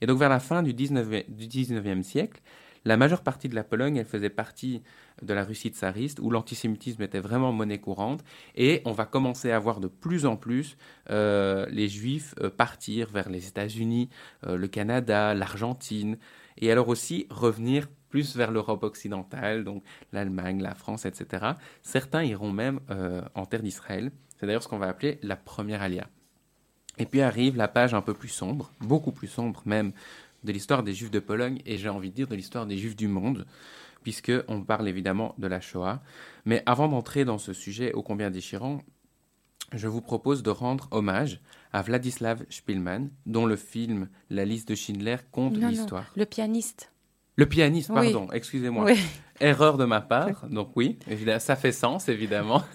[0.00, 2.40] Et donc vers la fin du 19e, du 19e siècle,
[2.84, 4.82] la majeure partie de la Pologne, elle faisait partie
[5.22, 9.58] de la Russie tsariste, où l'antisémitisme était vraiment monnaie courante, et on va commencer à
[9.58, 10.76] voir de plus en plus
[11.10, 14.08] euh, les Juifs euh, partir vers les États-Unis,
[14.46, 16.16] euh, le Canada, l'Argentine,
[16.56, 21.52] et alors aussi revenir plus vers l'Europe occidentale, donc l'Allemagne, la France, etc.
[21.82, 22.80] Certains iront même
[23.36, 24.10] en terre d'Israël.
[24.36, 26.08] C'est d'ailleurs ce qu'on va appeler la première alia.
[26.98, 29.92] Et puis arrive la page un peu plus sombre, beaucoup plus sombre même,
[30.44, 32.96] de l'histoire des Juifs de Pologne, et j'ai envie de dire de l'histoire des Juifs
[32.96, 33.46] du monde,
[34.02, 36.02] puisqu'on parle évidemment de la Shoah.
[36.44, 38.80] Mais avant d'entrer dans ce sujet ô combien déchirant,
[39.72, 41.40] je vous propose de rendre hommage
[41.72, 46.10] à Vladislav Spielmann, dont le film La liste de Schindler compte l'histoire.
[46.16, 46.92] Le pianiste.
[47.36, 48.90] Le pianiste, pardon, excusez-moi.
[49.40, 50.98] Erreur de ma part, donc oui,
[51.38, 52.62] ça fait sens évidemment.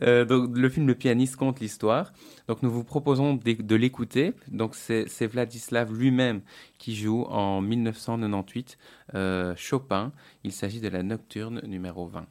[0.00, 2.12] Euh, donc le film Le pianiste compte l'histoire.
[2.48, 4.32] Donc nous vous proposons de, l'écouter.
[4.48, 6.40] Donc c'est Vladislav lui-même
[6.78, 8.78] qui joue en 1998
[9.14, 10.10] euh, Chopin.
[10.42, 12.26] Il s'agit de la nocturne numéro 20.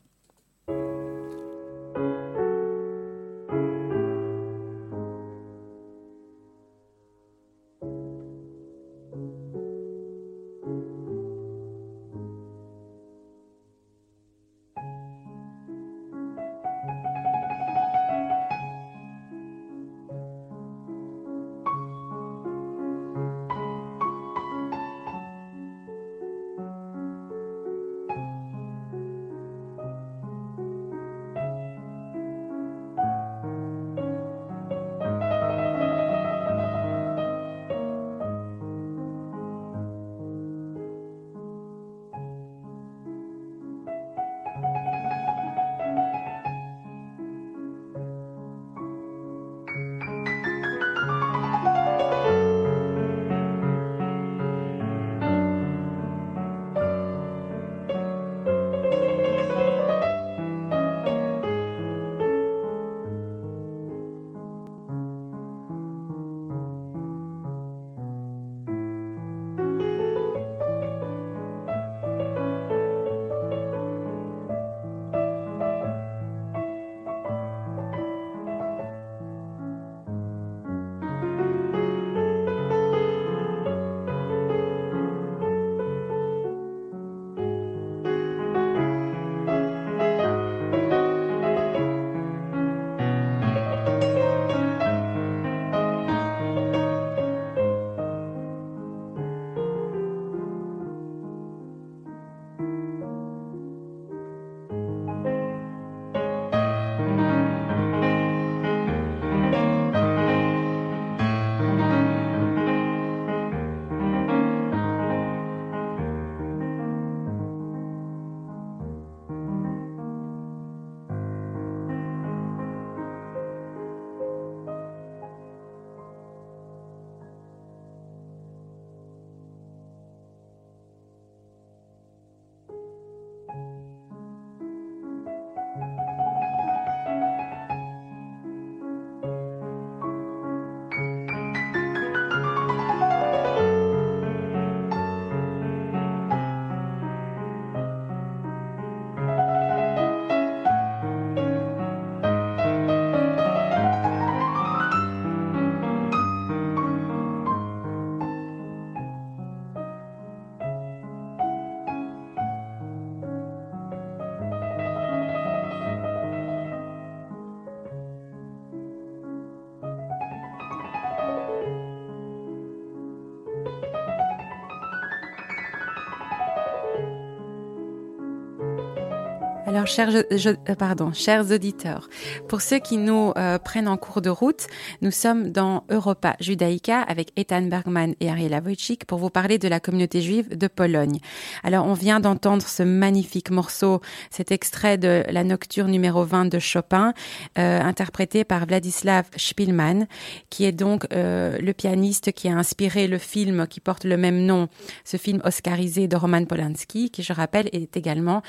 [179.74, 182.10] Alors, chers, euh, pardon, chers auditeurs,
[182.50, 184.68] pour ceux qui nous euh, prennent en cours de route,
[185.02, 189.70] nous sommes dans Europa Judaïca avec Ethan Bergman et Ariela Wojcik pour vous parler de
[189.70, 191.20] la communauté juive de Pologne.
[191.64, 196.60] Alors, on vient d'entendre ce magnifique morceau, cet extrait de la nocturne numéro 20 de
[196.60, 197.14] Chopin,
[197.58, 200.06] euh, interprété par Vladislav Spielmann,
[200.50, 204.68] qui est donc le pianiste qui a inspiré le film qui porte le même nom,
[205.06, 208.42] ce film oscarisé de Roman Polanski, qui, je rappelle, est également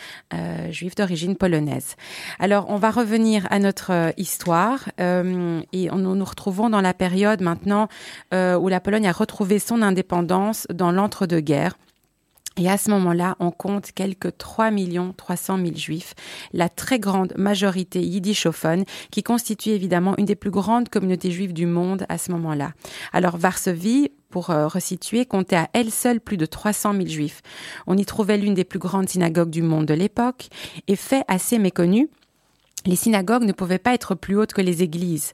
[0.70, 1.96] juif d'origine polonaise.
[2.38, 6.94] Alors, on va revenir à notre euh, histoire euh, et nous nous retrouvons dans la
[6.94, 7.88] période maintenant
[8.34, 11.76] euh, où la Pologne a retrouvé son indépendance dans l'entre-deux-guerres.
[12.58, 14.70] Et à ce moment-là, on compte quelques 3
[15.16, 16.14] 300 000 juifs,
[16.52, 21.66] la très grande majorité yiddishophone, qui constitue évidemment une des plus grandes communautés juives du
[21.66, 22.72] monde à ce moment-là.
[23.12, 27.42] Alors Varsovie, pour euh, resituer, comptait à elle seule plus de 300 000 juifs.
[27.86, 30.48] On y trouvait l'une des plus grandes synagogues du monde de l'époque,
[30.88, 32.08] et fait assez méconnu,
[32.86, 35.32] les synagogues ne pouvaient pas être plus hautes que les églises.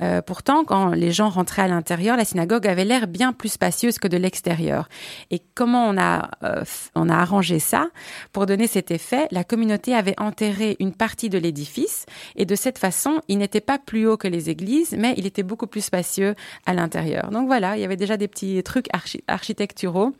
[0.00, 3.98] Euh, pourtant, quand les gens rentraient à l'intérieur, la synagogue avait l'air bien plus spacieuse
[3.98, 4.88] que de l'extérieur.
[5.30, 7.88] Et comment on a, euh, on a arrangé ça?
[8.32, 12.78] Pour donner cet effet, la communauté avait enterré une partie de l'édifice et de cette
[12.78, 16.34] façon, il n'était pas plus haut que les églises, mais il était beaucoup plus spacieux
[16.66, 17.30] à l'intérieur.
[17.30, 18.88] Donc voilà, il y avait déjà des petits trucs
[19.26, 20.14] architecturaux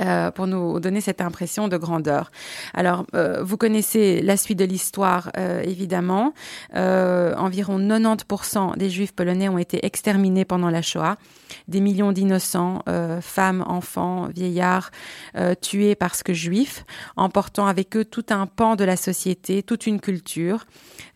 [0.00, 2.30] euh, pour nous donner cette impression de grandeur.
[2.72, 6.32] Alors, euh, vous connaissez la suite de l'histoire, euh, évidemment.
[6.74, 11.16] environ 90% des Juifs polonais ont été exterminés pendant la Shoah.
[11.68, 12.82] Des millions d'innocents,
[13.20, 14.90] femmes, enfants, vieillards,
[15.60, 16.84] tués parce que juifs,
[17.16, 20.66] emportant avec eux tout un pan de la société, toute une culture.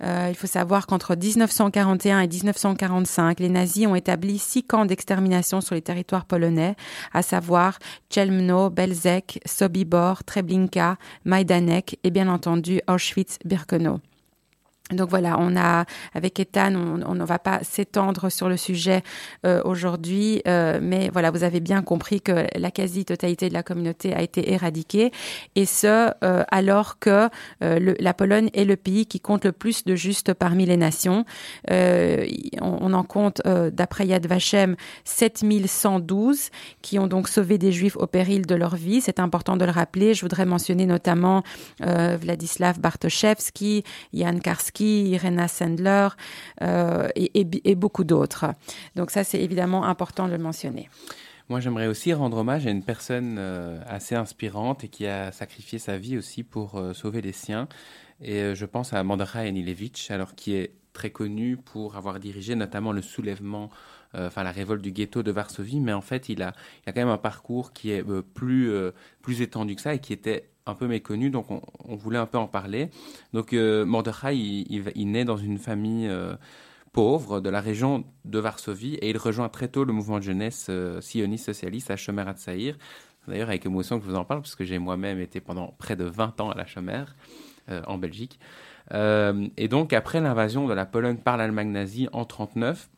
[0.02, 5.74] il faut savoir qu'entre 1941 et 1945, les nazis ont établi six camps d'extermination sur
[5.74, 6.76] les territoires polonais,
[7.12, 7.78] à savoir
[8.10, 14.00] Chelmno, Belzec, Sobibor, Treblinka, Majdanek et bien entendu Auschwitz-Birkenau.
[14.92, 15.84] Donc voilà, on a
[16.14, 19.02] avec Ethan, on ne va pas s'étendre sur le sujet
[19.44, 24.14] euh, aujourd'hui, euh, mais voilà, vous avez bien compris que la quasi-totalité de la communauté
[24.14, 25.10] a été éradiquée,
[25.56, 27.28] et ce euh, alors que
[27.60, 31.24] la Pologne est le pays qui compte le plus de justes parmi les nations.
[31.68, 36.50] On, en compte, d'après Yad Vashem, 7112
[36.82, 39.00] qui ont donc sauvé des Juifs au péril de leur vie.
[39.00, 40.14] C'est important de le rappeler.
[40.14, 41.42] Je voudrais mentionner notamment
[41.80, 46.08] Vladislav Bartoszewski, Jan Karski Irena Sandler
[46.62, 48.46] euh, et, beaucoup d'autres.
[48.94, 50.88] Donc ça, c'est évidemment important de le mentionner.
[51.48, 55.78] Moi, j'aimerais aussi rendre hommage à une personne euh, assez inspirante et qui a sacrifié
[55.78, 57.68] sa vie aussi pour euh, sauver les siens.
[58.20, 62.92] Et je pense à Mordechai Anilevich, alors qui est très connu pour avoir dirigé notamment
[62.92, 63.68] le soulèvement,
[64.14, 67.02] enfin la révolte du ghetto de Varsovie, mais en fait, il a, il a quand
[67.02, 68.02] même un parcours qui est
[68.32, 68.72] plus,
[69.20, 72.38] plus étendu que ça et qui était un peu méconnu, donc on, voulait un peu
[72.38, 72.90] en parler.
[73.32, 76.34] Donc euh, Mordechai, il, naît dans une famille euh,
[76.92, 80.66] pauvre de la région de Varsovie et il rejoint très tôt le mouvement de jeunesse
[80.68, 82.76] euh, sioniste socialiste à Shomer Hatzair.
[83.28, 85.96] D'ailleurs, avec émotion que je vous en parle, parce que j'ai moi-même été pendant près
[85.96, 87.04] de 20 ans à la Shomer,
[87.88, 88.38] en Belgique.
[88.92, 92.88] et donc, après l'invasion de la Pologne par l'Allemagne nazie en 1939,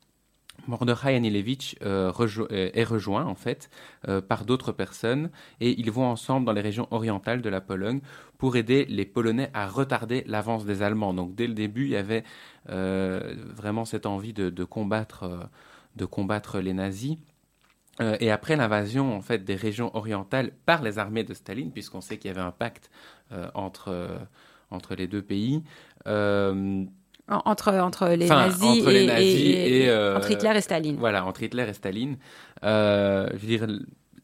[0.68, 3.70] Mordechai Anilevich euh, euh, est rejoint en fait
[4.06, 8.00] euh, par d'autres personnes et ils vont ensemble dans les régions orientales de la Pologne
[8.36, 11.14] pour aider les Polonais à retarder l'avance des Allemands.
[11.14, 12.22] Donc dès le début, il y avait
[12.66, 15.48] vraiment cette envie de, combattre,
[15.96, 17.16] de combattre les nazis.
[18.00, 22.18] et après l'invasion en fait des régions orientales par les armées de Staline, puisqu'on sait
[22.18, 22.90] qu'il y avait un pacte
[23.54, 24.20] entre
[24.70, 25.62] entre les deux pays,
[27.28, 30.96] entre, entre les nazis, et, et, euh, entre Hitler et Staline.
[30.96, 32.16] Voilà, entre Hitler et Staline.
[32.64, 33.66] Euh, je veux dire,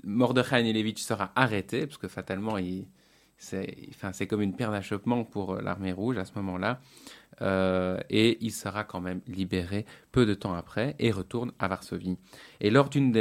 [0.05, 2.86] Mordechai Anilevich sera arrêté, parce que fatalement, il,
[3.45, 6.80] c'est, comme une pierre d'achoppement pour l'armée rouge à ce moment-là.
[7.42, 12.16] Euh, et il sera quand même libéré peu de temps après et retourne à Varsovie.
[12.61, 13.12] Et lors d'une,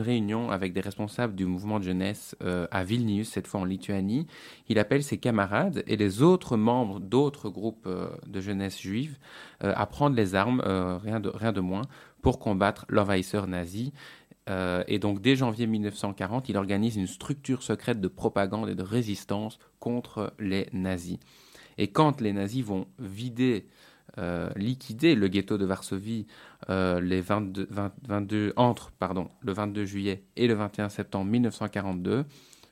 [0.00, 4.26] réunion avec des responsables du mouvement de jeunesse euh, à Vilnius, cette fois en Lituanie,
[4.68, 9.18] il appelle ses camarades et les autres membres d'autres groupes euh, de jeunesse juive
[9.60, 11.82] à prendre les armes, rien de moins,
[12.20, 13.92] pour combattre l'envahisseur nazi.
[14.48, 19.58] Et donc dès janvier 1940, il organise une structure secrète de propagande et de résistance
[19.78, 21.18] contre les nazis.
[21.78, 23.66] Et quand les nazis vont vider,
[24.18, 26.26] euh, liquider le ghetto de Varsovie
[26.68, 32.24] euh, les 22, entre pardon, le 22 juillet et le 21 septembre 1942,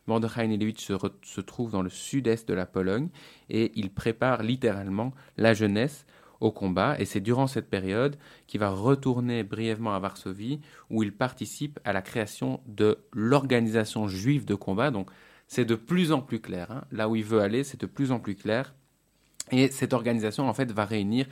[0.06, 0.92] Mordechai Nilewicz se,
[1.22, 3.08] se, trouve dans le sud-est de la Pologne
[3.48, 6.04] et il prépare littéralement la jeunesse
[6.41, 6.97] au combat.
[6.99, 8.16] Et c'est durant cette période
[8.47, 14.45] qu'il va retourner brièvement à Varsovie où il participe à la création de l'organisation juive
[14.45, 14.91] de combat.
[14.91, 15.11] Donc
[15.47, 16.70] c'est de plus en plus clair.
[16.70, 16.84] Hein.
[16.93, 18.74] Là où il veut aller, c'est de plus en plus clair.
[19.53, 21.26] Et cette organisation, en fait, va réunir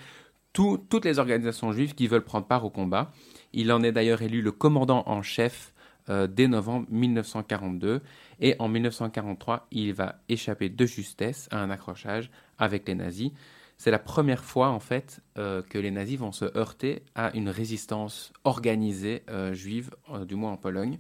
[0.53, 3.13] toutes les organisations juives qui veulent prendre part au combat.
[3.53, 5.73] Il en est d'ailleurs élu le commandant en chef
[6.11, 8.01] euh, dès novembre 1942.
[8.41, 13.31] Et en 1943, il va échapper de justesse à un accrochage avec les nazis.
[13.79, 17.49] C'est la première fois, en fait, euh, que les nazis vont se heurter à une
[17.49, 19.91] résistance organisée euh, juive,
[20.27, 20.99] du moins en Pologne.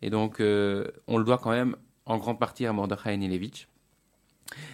[0.00, 1.76] Et donc, on le doit quand même
[2.06, 3.68] en grande partie à Mordechai Nilevich.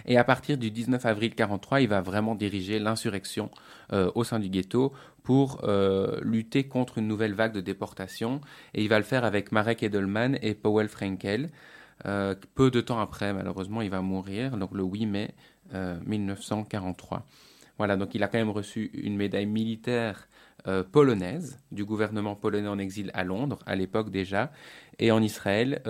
[0.06, 3.50] Et à partir du 19 avril 1943, il va vraiment diriger l'insurrection
[3.92, 4.92] euh, au sein du ghetto
[5.22, 8.40] pour euh, lutter contre une nouvelle vague de déportation.
[8.74, 11.50] Et il va le faire avec Marek Edelman et Powell Frankel.
[12.02, 15.34] peu de temps après, malheureusement, il va mourir, donc le 8 mai
[15.72, 17.26] 1943.
[17.78, 20.28] Voilà, donc il a quand même reçu une médaille militaire
[20.90, 24.50] polonaise du gouvernement polonais en exil à Londres, à l'époque déjà.
[24.98, 25.80] Et en Israël,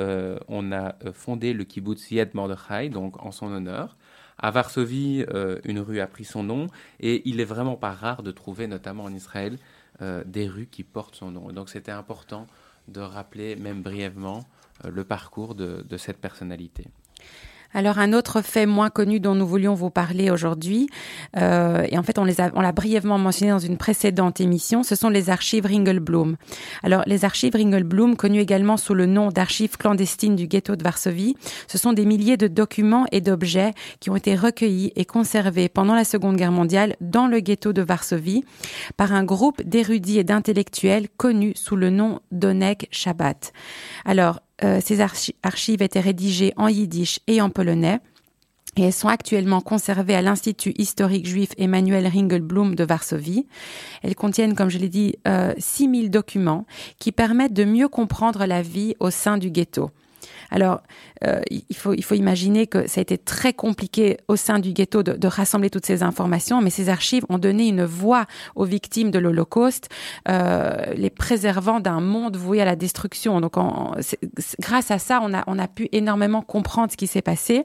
[0.48, 3.96] on a fondé le kibbutz Yed Mordechai, donc en son honneur.
[4.38, 6.66] À Varsovie, euh, une rue a pris son nom
[7.00, 9.58] et il est vraiment pas rare de trouver, notamment en Israël,
[10.02, 11.52] euh, des rues qui portent son nom.
[11.52, 12.46] donc c'était important
[12.88, 14.44] de rappeler, même brièvement,
[14.84, 16.84] euh, le parcours de cette personnalité.
[17.74, 20.88] Alors un autre fait moins connu dont nous voulions vous parler aujourd'hui,
[21.36, 24.82] euh, et en fait on les a, on l'a brièvement mentionné dans une précédente émission,
[24.82, 26.36] ce sont les archives Ringelblum.
[26.82, 31.36] Alors les archives Ringelblum, connues également sous le nom d'archives clandestines du ghetto de Varsovie,
[31.66, 35.94] ce sont des milliers de documents et d'objets qui ont été recueillis et conservés pendant
[35.94, 38.44] la Seconde Guerre mondiale dans le ghetto de Varsovie
[38.96, 43.52] par un groupe d'érudits et d'intellectuels connus sous le nom d'Onek Shabbat.
[44.04, 48.00] Alors euh, ces archives étaient rédigées en yiddish et en polonais.
[48.76, 53.46] Et elles sont actuellement conservées à l'Institut historique juif Emmanuel Ringelblum de Varsovie.
[54.02, 56.66] Elles contiennent, comme je l'ai dit, euh, 6000 documents
[56.98, 59.90] qui permettent de mieux comprendre la vie au sein du ghetto.
[60.50, 60.80] Alors,
[61.24, 65.26] euh, il, faut, imaginer que ça a été très compliqué au sein du ghetto de,
[65.26, 69.88] rassembler toutes ces informations, mais ces archives ont donné une voix aux victimes de l'Holocauste,
[70.28, 73.40] euh, les préservant d'un monde voué à la destruction.
[73.40, 73.54] Donc,
[74.60, 77.64] grâce à ça, on a, pu énormément comprendre ce qui s'est passé.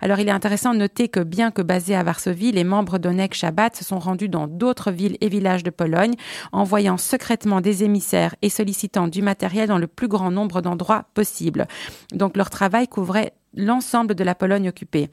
[0.00, 3.34] Alors, il est intéressant de noter que bien que basés à Varsovie, les membres d'Onek
[3.34, 6.14] Shabbat se sont rendus dans d'autres villes et villages de Pologne,
[6.52, 11.66] envoyant secrètement des émissaires et sollicitant du matériel dans le plus grand nombre d'endroits possible.
[12.14, 15.08] Donc, leur travail couvrait l'ensemble de la Pologne occupée.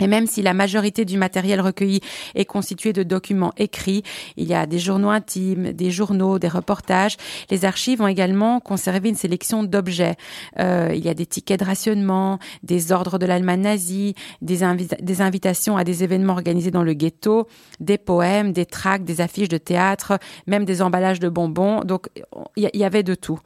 [0.00, 2.00] Et même si la majorité du matériel recueilli
[2.34, 4.02] est constitué de documents écrits,
[4.36, 7.16] il y a des journaux intimes, des journaux, des reportages.
[7.50, 10.16] Les archives ont également conservé une sélection d'objets.
[10.58, 15.76] Euh, il y a des tickets de rationnement, des ordres de l'Allemagne nazie, des, invitations
[15.76, 17.46] à des événements organisés dans le ghetto,
[17.78, 21.80] des poèmes, des tracts, des affiches de théâtre, même des emballages de bonbons.
[21.80, 22.08] Donc
[22.56, 23.38] il y, avait de tout.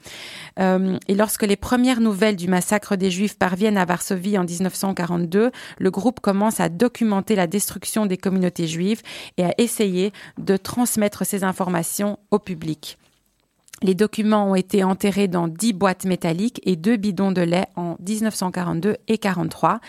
[0.60, 5.50] Euh, et lorsque les premières nouvelles du massacre des Juifs parviennent à Varsovie en 1942,
[5.78, 9.02] le groupe commence à documenter la destruction des communautés juives
[9.36, 12.98] et à essayer de transmettre ces informations au public.
[13.82, 17.96] Les documents ont été enterrés dans dix boîtes métalliques et deux bidons de lait en
[18.06, 19.80] 1942 et 43.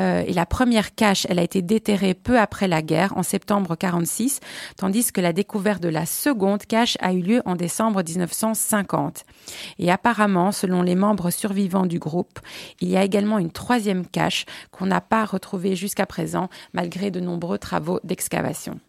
[0.00, 3.76] Euh, et la première cache, elle a été déterrée peu après la guerre, en septembre
[3.76, 4.40] 46,
[4.76, 9.24] tandis que la découverte de la seconde cache a eu lieu en décembre 1950.
[9.78, 12.40] Et apparemment, selon les membres survivants du groupe,
[12.80, 17.20] il y a également une troisième cache qu'on n'a pas retrouvée jusqu'à présent, malgré de
[17.20, 18.80] nombreux travaux d'excavation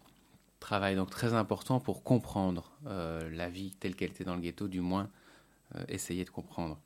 [0.71, 4.69] travail donc très important pour comprendre euh, la vie telle qu'elle était dans le ghetto,
[4.69, 5.09] du moins
[5.75, 6.79] euh, essayer de comprendre.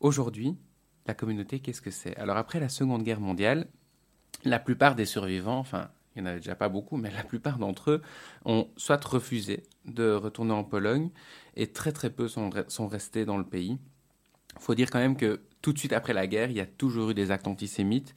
[0.00, 0.56] Aujourd'hui,
[1.06, 2.16] la communauté, qu'est-ce que c'est?
[2.16, 3.66] Alors après la Seconde Guerre mondiale,
[4.44, 7.58] la plupart des survivants, enfin il n'y en avait déjà pas beaucoup, mais la plupart
[7.58, 8.02] d'entre eux
[8.46, 11.10] ont soit refusé de retourner en Pologne,
[11.54, 12.48] et très très peu sont,
[12.88, 13.76] restés dans le pays.
[14.54, 16.66] Il faut dire quand même que tout de suite après la guerre, il y a
[16.66, 18.14] toujours eu des actes antisémites,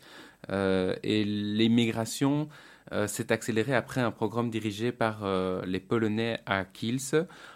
[0.49, 2.68] euh, et l'immigration euh,
[3.07, 7.15] s'est accéléré après un programme dirigé par euh, les Polonais à Kielce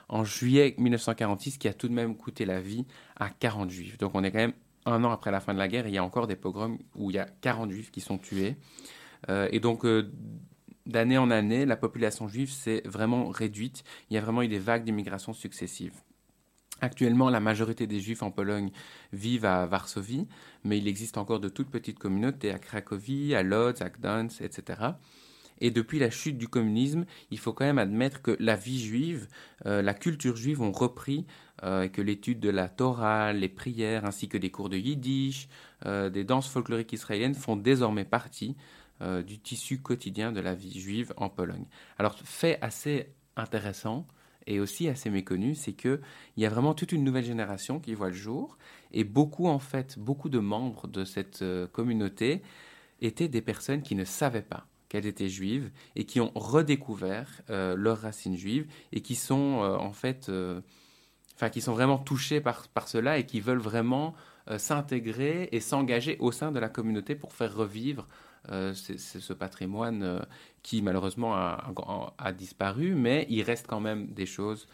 [0.09, 3.97] en juillet 1946 qui a tout de même coûté la vie à 40 juifs.
[3.97, 4.53] Donc on est quand même
[4.85, 7.09] un an après la fin de la guerre, il y a encore des pogroms où
[7.09, 8.57] il y a 40 juifs qui sont tués.
[9.29, 9.85] Euh, et donc
[10.85, 13.83] d'année en année, la population juive s'est vraiment réduite.
[14.09, 15.95] Il y a vraiment eu des vagues d'immigration successives.
[16.83, 18.69] Actuellement, la majorité des Juifs en Pologne
[19.13, 20.27] vivent à Varsovie,
[20.65, 24.81] mais il existe encore de toutes petites communautés à Cracovie, à Lodz, à Gdansk, etc.
[25.63, 29.29] Et depuis la chute du communisme, il faut quand même admettre que la vie juive,
[29.65, 31.25] euh, la culture juive ont repris,
[31.63, 35.47] euh, que l'étude de la Torah, les prières, ainsi que des cours de yiddish,
[35.85, 38.55] euh, des danses folkloriques israéliennes font désormais partie
[39.27, 41.65] du tissu quotidien de la vie juive en Pologne.
[41.99, 44.07] Alors, fait assez intéressant,
[44.47, 45.99] et aussi assez méconnu, c'est que
[46.37, 48.57] il y a vraiment toute une nouvelle génération qui voit le jour
[48.93, 51.43] et beaucoup en fait, beaucoup de membres de cette
[51.73, 52.43] communauté
[53.01, 57.75] étaient des personnes qui ne savaient pas qu'elles étaient juives et qui ont redécouvert euh,
[57.75, 60.61] leurs racines juives et qui sont euh, en fait, euh,
[61.33, 64.13] enfin qui sont vraiment touchés par, par cela et qui veulent vraiment
[64.57, 68.09] s'intégrer et s'engager au sein de la communauté pour faire revivre
[68.49, 70.25] ce patrimoine
[70.63, 74.67] qui malheureusement a, disparu, mais il reste quand même des choses.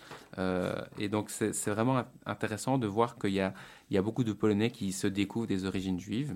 [0.98, 3.44] et donc c'est vraiment intéressant de voir qu'il y
[3.92, 6.36] y a beaucoup de Polonais qui se découvrent des origines juives.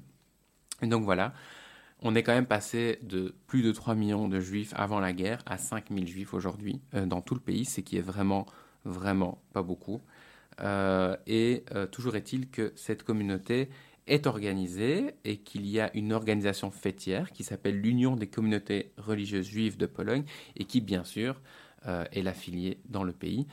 [0.83, 1.33] Et donc voilà,
[2.03, 5.41] on est quand même passé de plus de 3 millions de juifs avant la guerre
[5.45, 8.45] à 5 000 juifs aujourd'hui euh, dans tout le pays, ce qui est vraiment,
[8.83, 10.01] vraiment pas beaucoup.
[10.59, 13.69] Euh, et euh, toujours est-il que cette communauté
[14.05, 19.47] est organisée et qu'il y a une organisation fêtière qui s'appelle l'Union des communautés religieuses
[19.47, 20.25] juives de Pologne
[20.57, 21.41] et qui, bien sûr,
[22.11, 23.45] est l'affiliée dans le pays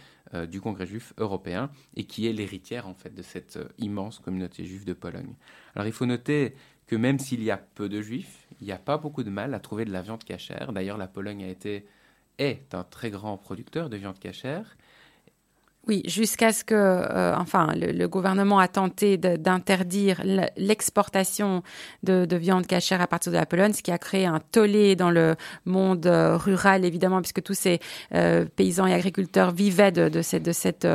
[0.48, 4.84] du Congrès juif européen et qui est l'héritière en fait de cette immense communauté juive
[4.84, 5.34] de Pologne.
[5.74, 6.54] Alors il faut noter
[6.90, 9.54] que même s'il y a peu de juifs, il n'y a pas beaucoup de mal
[9.54, 10.72] à trouver de la viande cachère.
[10.72, 11.86] D'ailleurs, la Pologne a été
[12.38, 14.76] est un très grand producteur de viande cachère
[15.88, 20.20] oui, jusqu'à ce que, euh, enfin, le, gouvernement a tenté d'interdire
[20.56, 21.62] l'exportation
[22.02, 25.10] de, viande cachère à partir de la Pologne, ce qui a créé un tollé dans
[25.10, 27.80] le monde euh, rural, évidemment, puisque tous ces
[28.14, 30.86] euh, paysans et agriculteurs vivaient de, cette, de cette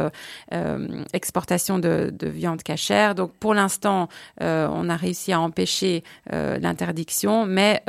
[1.13, 3.15] exportation de, viande cachère.
[3.15, 4.07] Donc, pour l'instant,
[4.39, 7.83] on a réussi à empêcher l'interdiction, mais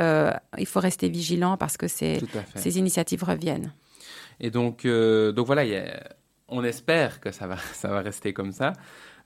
[0.57, 2.19] il faut rester vigilant parce que ces,
[2.55, 3.71] ces initiatives reviennent.
[4.39, 5.99] Et donc, donc voilà, il y a
[6.49, 8.73] on espère que ça va, ça va rester comme ça.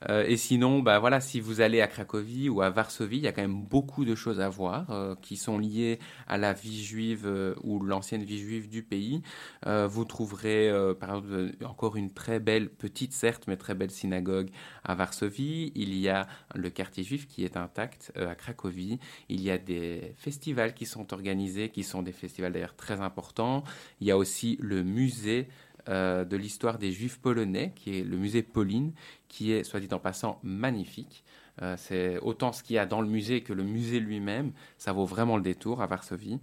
[0.09, 3.27] Euh, et sinon, bah voilà, si vous allez à Cracovie ou à Varsovie, il y
[3.27, 6.83] a quand même beaucoup de choses à voir euh, qui sont liées à la vie
[6.83, 9.21] juive euh, ou l'ancienne vie juive du pays.
[9.65, 14.49] vous trouverez, par exemple, encore une très belle, petite certes, mais très belle synagogue
[14.83, 15.71] à Varsovie.
[15.75, 18.99] Il y a le quartier juif qui est intact à Cracovie.
[19.29, 23.63] Il y a des festivals qui sont organisés, qui sont des festivals d'ailleurs très importants.
[23.99, 25.47] Il y a aussi le musée
[25.89, 28.93] euh, de l'histoire des Juifs polonais, qui est le musée Pauline,
[29.27, 31.23] qui est, soit dit en passant, magnifique.
[31.61, 34.51] Euh, c'est autant ce qu'il y a dans le musée que le musée lui-même.
[34.77, 36.39] Ça vaut vraiment le détour à Varsovie.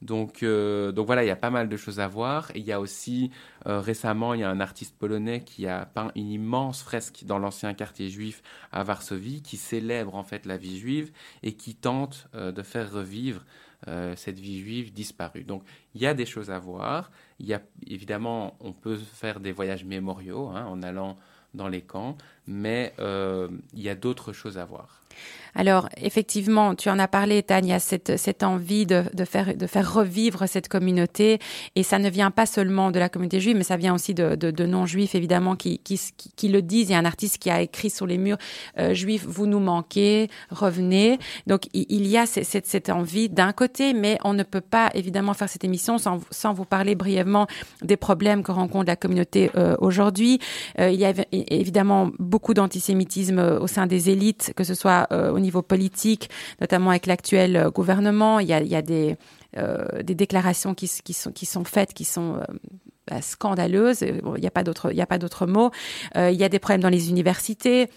[0.00, 2.52] Donc, euh, donc voilà, il y a pas mal de choses à voir.
[2.54, 3.30] Il y a aussi
[3.66, 7.74] récemment, il y a un artiste polonais qui a peint une immense fresque dans l'ancien
[7.74, 11.10] quartier juif à Varsovie, qui célèbre en fait la vie juive
[11.42, 13.44] et qui tente de faire revivre
[13.88, 15.44] euh, cette vie juive disparue.
[15.44, 15.62] Donc
[15.94, 17.10] il y a des choses à voir.
[17.40, 21.16] Il y a évidemment, on peut faire des voyages mémoriaux hein, en allant
[21.54, 22.16] dans les camps,
[22.46, 25.02] mais euh, il y a d'autres choses à voir.
[25.58, 29.92] Alors, effectivement, tu en as parlé, Tania, cette, cette envie de, de, faire, de faire
[29.92, 31.40] revivre cette communauté.
[31.74, 34.36] Et ça ne vient pas seulement de la communauté juive, mais ça vient aussi de,
[34.36, 36.00] de, de non-juifs, évidemment, qui, qui,
[36.36, 36.90] qui, le disent.
[36.90, 38.38] Il y a un artiste qui a écrit sur les murs
[38.78, 41.18] euh, Juifs, vous nous manquez, revenez.
[41.48, 45.34] Donc, il, y a cette, cette envie d'un côté, mais on ne peut pas, évidemment,
[45.34, 47.48] faire cette émission sans, sans vous parler brièvement
[47.82, 50.38] des problèmes que rencontre la communauté euh, aujourd'hui.
[50.78, 55.30] Euh, il y a évidemment beaucoup d'antisémitisme au sein des élites, que ce soit euh,
[55.30, 56.30] au niveau politique,
[56.60, 58.40] notamment avec l'actuel euh, gouvernement.
[58.40, 59.16] Il y a, il y a des,
[59.56, 62.40] euh, des déclarations qui, sont, qui sont faites, qui sont
[63.08, 64.02] bah, scandaleuses.
[64.02, 65.70] il n'y a pas d'autre mot.
[66.14, 67.88] il y a des problèmes dans les universités.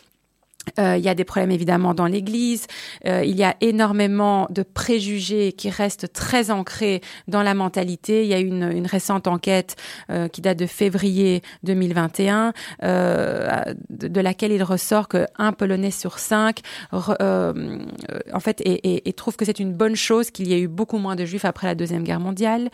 [0.79, 2.67] Euh, il y a des problèmes évidemment dans l'Église.
[3.05, 8.23] Euh, il y a énormément de préjugés qui restent très ancrés dans la mentalité.
[8.23, 9.75] Il y a une, une récente enquête
[10.09, 16.19] euh, qui date de février 2021, de, de, laquelle il ressort que un Polonais sur
[16.19, 16.59] cinq,
[16.91, 21.15] en fait, et, trouve que c'est une bonne chose qu'il y ait eu beaucoup moins
[21.15, 22.69] de Juifs après la deuxième guerre mondiale.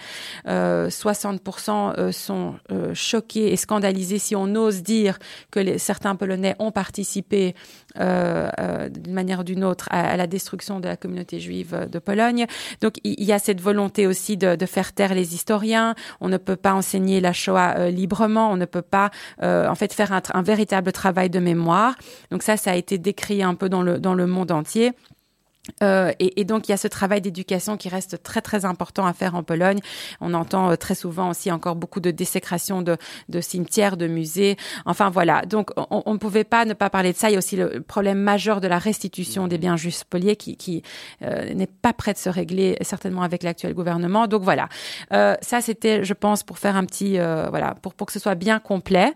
[0.45, 2.55] 60% sont
[2.93, 5.19] choqués et scandalisés si on ose dire
[5.51, 10.27] que les, certains Polonais ont participé euh, euh, d'une manière ou d'une autre à, la
[10.27, 12.45] destruction de la communauté juive de Pologne.
[12.81, 15.95] Donc il y a cette volonté aussi de, de faire taire les historiens.
[16.21, 18.51] On ne peut pas enseigner la Shoah euh, librement.
[18.51, 19.09] On ne peut pas
[19.41, 21.95] en fait faire un, un véritable travail de mémoire.
[22.31, 24.93] Donc ça, ça a été décrit un peu dans le dans le monde entier.
[25.83, 29.13] Euh, et, donc il y a ce travail d'éducation qui reste très très important à
[29.13, 29.79] faire en Pologne.
[30.21, 32.97] On entend euh, très souvent aussi encore beaucoup de désécration de,
[33.41, 34.57] cimetières, de musées.
[34.85, 35.43] Enfin voilà.
[35.43, 37.29] Donc on ne pouvait pas ne pas parler de ça.
[37.29, 40.83] Il y a aussi le problème majeur de la restitution des biens justes spoliés qui,
[41.21, 44.27] euh, n'est pas prêt de se régler certainement avec l'actuel gouvernement.
[44.27, 44.69] Donc voilà.
[45.11, 48.59] Ça c'était, je pense, pour faire un petit voilà pour pour que ce soit bien
[48.59, 49.13] complet,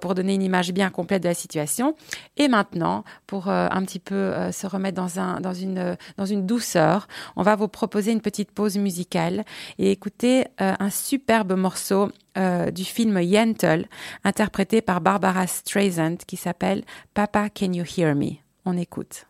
[0.00, 1.94] pour donner une image bien complète de la situation.
[2.36, 5.73] Et maintenant pour un petit peu se remettre dans un dans une
[6.16, 7.08] dans une douceur.
[7.36, 9.44] On va vous proposer une petite pause musicale
[9.78, 13.86] et écouter euh, un superbe morceau euh, du film Yentl,
[14.24, 18.36] interprété par Barbara Streisand, qui s'appelle Papa, Can You Hear Me?
[18.64, 19.26] On écoute.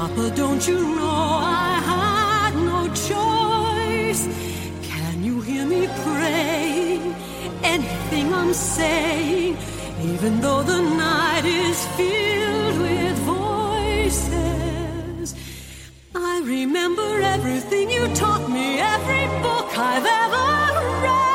[0.00, 4.22] Papa, don't you know I had no choice?
[4.90, 7.14] Can you hear me praying?
[7.62, 9.58] Anything I'm saying,
[10.02, 15.34] even though the night is filled with voices.
[16.14, 20.46] I remember everything you taught me, every book I've ever
[21.04, 21.29] read.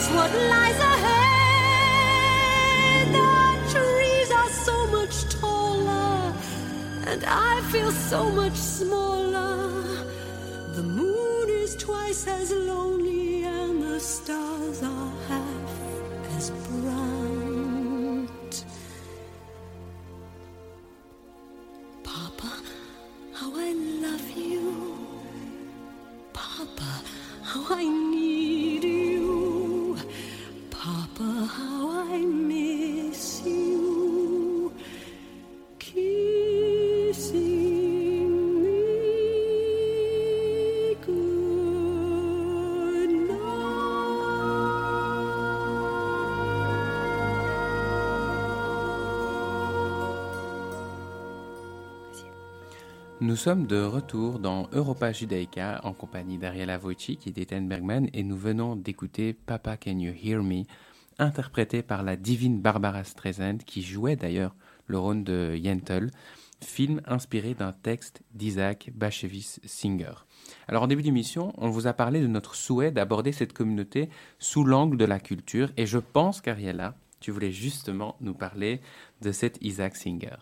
[0.00, 1.12] Face what lies ahead?
[3.12, 3.28] The
[3.72, 6.32] trees are so much taller,
[7.06, 10.04] and I feel so much smaller.
[10.74, 15.70] The moon is twice as lonely, and the stars are half
[16.36, 17.19] as bright.
[53.30, 58.24] Nous sommes de retour dans Europa Judaica en compagnie d'Ariela Wojcik et d'Ethan Bergman et
[58.24, 60.64] nous venons d'écouter Papa Can You Hear Me,
[61.16, 64.56] interprété par la divine Barbara Streisand qui jouait d'ailleurs
[64.88, 66.10] le rôle de Yentl,
[66.60, 70.26] film inspiré d'un texte d'Isaac Bashevis Singer.
[70.66, 74.08] Alors en début d'émission, on vous a parlé de notre souhait d'aborder cette communauté
[74.40, 78.80] sous l'angle de la culture et je pense qu'Ariela, tu voulais justement nous parler
[79.22, 80.36] de cet Isaac Singer.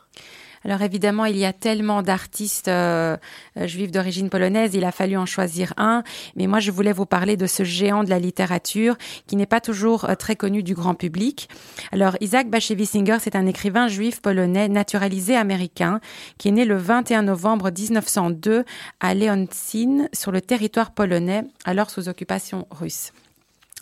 [0.69, 3.17] Alors évidemment, il y a tellement d'artistes euh,
[3.57, 6.03] euh, juifs d'origine polonaise, il a fallu en choisir un.
[6.37, 9.63] Mais moi, je voulais vous parler de ce géant de la littérature qui n'est pas
[9.63, 11.49] toujours euh, très connu du grand public.
[11.91, 16.01] Alors Isaac Bashevis Singer, c'est un écrivain juif polonais naturalisé américain
[16.37, 18.67] qui est né le 21 novembre 1902
[19.01, 23.13] à Leoncin, sur le territoire polonais, alors sous occupation russe.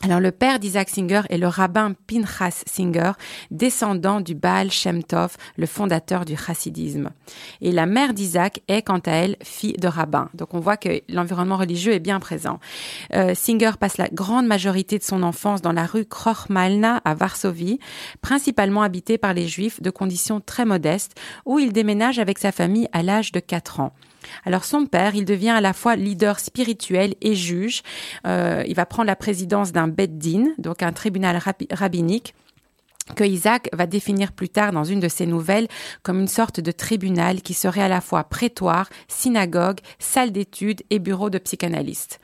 [0.06, 3.10] Alors le père d'Isaac Singer est le rabbin Pinchas Singer,
[3.50, 7.10] descendant du Baal Shem Tov, le fondateur du chassidisme.
[7.60, 10.28] Et la mère d'Isaac est quant à elle fille de rabbin.
[10.32, 12.60] Donc on voit que l'environnement religieux est bien présent.
[13.14, 17.80] Euh, Singer passe la grande majorité de son enfance dans la rue Krochmalna à Varsovie,
[18.22, 22.86] principalement habité par les juifs de conditions très modestes, où il déménage avec sa famille
[22.92, 23.92] à l'âge de 4 ans.
[24.44, 27.82] Alors son père, il devient à la fois leader spirituel et juge.
[28.26, 32.34] Euh, il va prendre la présidence d'un beddin, donc un tribunal rabbinique
[33.14, 35.68] que Isaac va définir plus tard dans une de ses nouvelles
[36.02, 40.98] comme une sorte de tribunal qui serait à la fois prétoire, synagogue, salle d'études et
[40.98, 42.20] bureau de psychanalyste.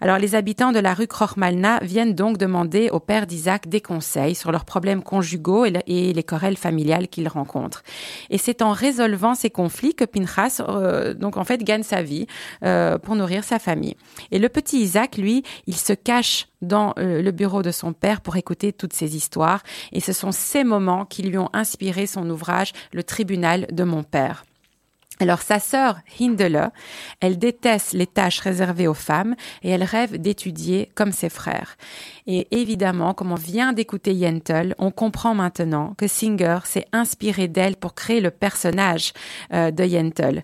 [0.00, 4.34] Alors les habitants de la rue Krochmalna viennent donc demander au père d'Isaac des conseils
[4.34, 7.82] sur leurs problèmes conjugaux et les querelles familiales qu'ils rencontrent.
[8.30, 12.26] Et c'est en résolvant ces conflits que Pinchas euh, donc en fait gagne sa vie
[12.64, 13.96] euh, pour nourrir sa famille.
[14.30, 18.20] Et le petit Isaac, lui, il se cache dans euh, le bureau de son père
[18.20, 19.62] pour écouter toutes ces histoires.
[19.92, 24.44] Et sont ces moments qui lui ont inspiré son ouvrage Le tribunal de mon père.
[25.20, 26.70] Alors sa sœur Hindele,
[27.20, 31.76] elle déteste les tâches réservées aux femmes et elle rêve d'étudier comme ses frères.
[32.26, 37.76] Et évidemment, comme on vient d'écouter Yentl, on comprend maintenant que Singer s'est inspiré d'elle
[37.76, 39.12] pour créer le personnage
[39.52, 40.42] euh, de Yentl.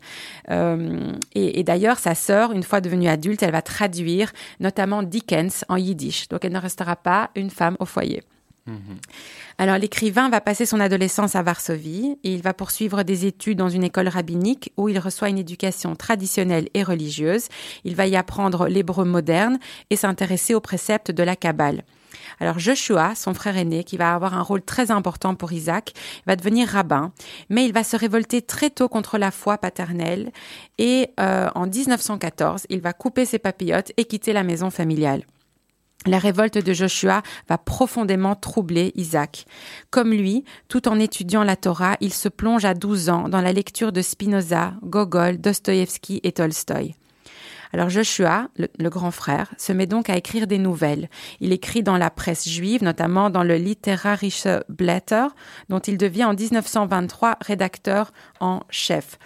[0.50, 5.64] Euh, et, et d'ailleurs, sa sœur, une fois devenue adulte, elle va traduire notamment Dickens
[5.68, 6.28] en yiddish.
[6.28, 8.22] Donc elle ne restera pas une femme au foyer.
[9.58, 13.68] Alors l'écrivain va passer son adolescence à Varsovie et il va poursuivre des études dans
[13.68, 17.48] une école rabbinique où il reçoit une éducation traditionnelle et religieuse.
[17.84, 19.58] Il va y apprendre l'hébreu moderne
[19.90, 21.84] et s'intéresser aux préceptes de la Kabbale.
[22.38, 25.92] Alors Joshua, son frère aîné, qui va avoir un rôle très important pour Isaac,
[26.26, 27.12] va devenir rabbin,
[27.48, 30.32] mais il va se révolter très tôt contre la foi paternelle
[30.78, 35.24] et euh, en 1914, il va couper ses papillotes et quitter la maison familiale.
[36.06, 39.44] La révolte de Joshua va profondément troubler Isaac.
[39.90, 43.52] Comme lui, tout en étudiant la Torah, il se plonge à 12 ans dans la
[43.52, 46.94] lecture de Spinoza, Gogol, Dostoïevski et Tolstoï.
[47.72, 51.08] Alors Joshua, le, grand frère, se met donc à écrire des nouvelles.
[51.40, 55.26] Il écrit dans la presse juive, notamment dans le Literarische Blätter,
[55.68, 59.18] dont il devient en 1923 rédacteur en chef.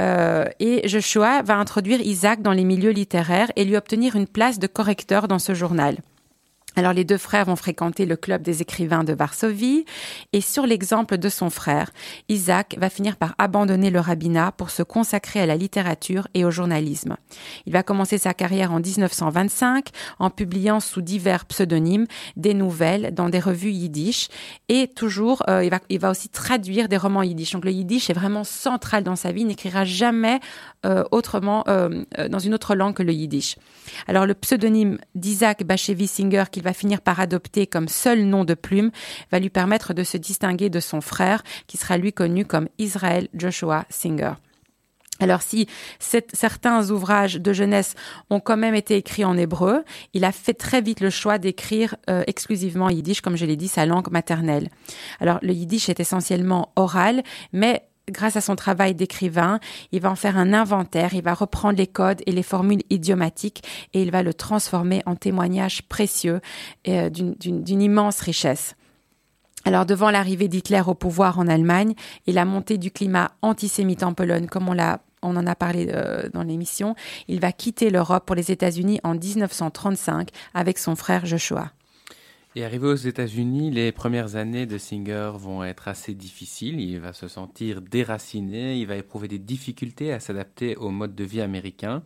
[0.00, 4.58] Euh, et Joshua va introduire Isaac dans les milieux littéraires et lui obtenir une place
[4.58, 5.98] de correcteur dans ce journal.
[6.76, 9.84] Alors les deux frères vont fréquenter le club des écrivains de Varsovie
[10.32, 11.90] et sur l'exemple de son frère,
[12.28, 16.50] Isaac va finir par abandonner le rabbinat pour se consacrer à la littérature et au
[16.50, 17.16] journalisme.
[17.66, 22.06] Il va commencer sa carrière en 1925 en publiant sous divers pseudonymes
[22.36, 24.28] des nouvelles dans des revues yiddish
[24.68, 27.52] et toujours euh, il, va, il va aussi traduire des romans yiddish.
[27.52, 30.40] Donc le yiddish est vraiment central dans sa vie, il n'écrira jamais
[30.84, 33.56] euh, autrement euh, dans une autre langue que le yiddish.
[34.08, 38.54] Alors le pseudonyme d'Isaac Bashevis Singer qu'il va finir par adopter comme seul nom de
[38.54, 38.90] plume
[39.30, 43.28] va lui permettre de se distinguer de son frère qui sera lui connu comme Israel
[43.34, 44.32] Joshua Singer.
[45.20, 47.94] Alors si certains ouvrages de jeunesse
[48.30, 51.94] ont quand même été écrits en hébreu, il a fait très vite le choix d'écrire
[52.10, 54.70] euh, exclusivement yiddish, comme je l'ai dit, sa langue maternelle.
[55.20, 59.60] Alors le yiddish est essentiellement oral, mais grâce à son travail d'écrivain,
[59.92, 63.62] il va en faire un inventaire, il va reprendre les codes et les formules idiomatiques
[63.92, 66.40] et il va le transformer en témoignage précieux
[66.88, 68.76] euh, d'une immense richesse.
[69.64, 71.94] Alors devant l'arrivée d'Hitler au pouvoir en Allemagne
[72.26, 75.88] et la montée du climat antisémite en Pologne, comme on l'a on en a parlé
[75.90, 76.94] euh, dans l'émission,
[77.28, 81.70] il va quitter l'Europe pour les États-Unis en 1935 avec son frère Joshua.
[82.56, 86.78] Et arrivé aux États-Unis, les premières années de Singer vont être assez difficiles.
[86.78, 91.24] Il va se sentir déraciné, il va éprouver des difficultés à s'adapter au mode de
[91.24, 92.04] vie américain.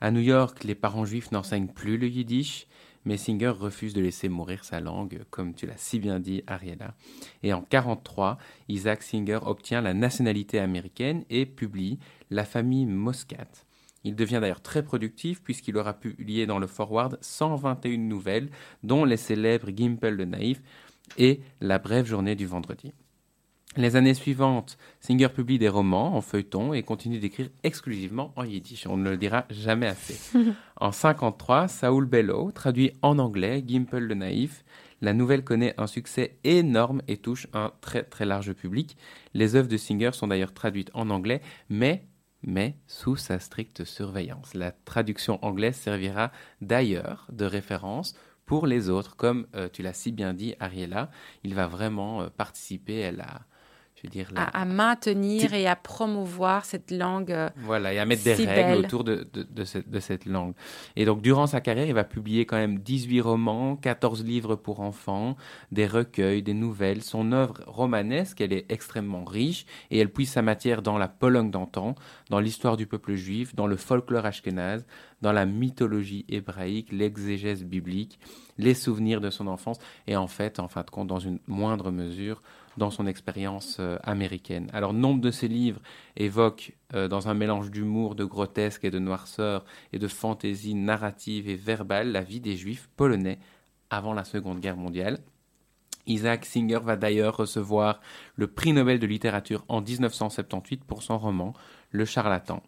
[0.00, 2.68] À New York, les parents juifs n'enseignent plus le yiddish,
[3.04, 6.94] mais Singer refuse de laisser mourir sa langue, comme tu l'as si bien dit, Ariella.
[7.42, 11.98] Et en 1943, Isaac Singer obtient la nationalité américaine et publie
[12.30, 13.66] La famille Moscat.
[14.04, 18.50] Il devient d'ailleurs très productif puisqu'il aura publié dans le Forward 121 nouvelles,
[18.82, 20.62] dont les célèbres Gimpel le Naïf
[21.18, 22.92] et La brève journée du vendredi.
[23.76, 28.86] Les années suivantes, Singer publie des romans en feuilleton et continue d'écrire exclusivement en yiddish.
[28.86, 30.36] On ne le dira jamais assez.
[30.76, 34.62] en 53, Saul Bellow traduit en anglais Gimpel le Naïf.
[35.00, 38.98] La nouvelle connaît un succès énorme et touche un très très large public.
[39.32, 41.40] Les œuvres de Singer sont d'ailleurs traduites en anglais,
[41.70, 42.04] mais
[42.42, 44.54] mais sous sa stricte surveillance.
[44.54, 48.14] La traduction anglaise servira d'ailleurs de référence
[48.46, 51.10] pour les autres, comme euh, tu l'as si bien dit, Ariella.
[51.44, 53.42] Il va vraiment euh, participer à la,
[54.36, 57.30] à, maintenir et à promouvoir cette langue.
[57.30, 60.54] Euh, voilà, et à mettre des règles autour de, de, cette, de, cette, langue.
[60.96, 64.80] Et donc, durant sa carrière, il va publier quand même 18 romans, 14 livres pour
[64.80, 65.36] enfants,
[65.70, 67.02] des recueils, des nouvelles.
[67.02, 71.50] Son œuvre romanesque, elle est extrêmement riche et elle puise sa matière dans la Pologne
[71.50, 71.94] d'antan,
[72.30, 74.86] dans l'histoire du peuple juif, dans le folklore ashkénaze,
[75.20, 78.18] dans la mythologie hébraïque, l'exégèse biblique,
[78.58, 81.90] les souvenirs de son enfance et en fait, en fin de compte, dans une moindre
[81.90, 82.42] mesure,
[82.76, 84.68] dans son expérience euh, américaine.
[84.72, 85.80] Alors, nombre de ses livres
[86.16, 91.48] évoquent, euh, dans un mélange d'humour, de grotesque et de noirceur, et de fantaisie narrative
[91.48, 93.38] et verbale, la vie des Juifs polonais
[93.90, 95.18] avant la Seconde Guerre mondiale.
[96.06, 98.00] Isaac Singer va d'ailleurs recevoir
[98.34, 101.52] le prix Nobel de littérature en 1978 pour son roman
[101.90, 102.62] Le charlatan.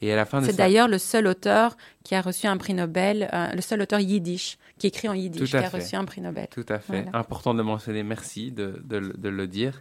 [0.00, 3.30] Et à la fin C'est d'ailleurs le seul auteur qui a reçu un prix Nobel,
[3.32, 6.48] euh, le seul auteur yiddish, qui écrit en yiddish, qui a reçu un prix Nobel.
[6.50, 7.06] Tout à fait.
[7.12, 9.80] Important de mentionner, merci de, de, le dire.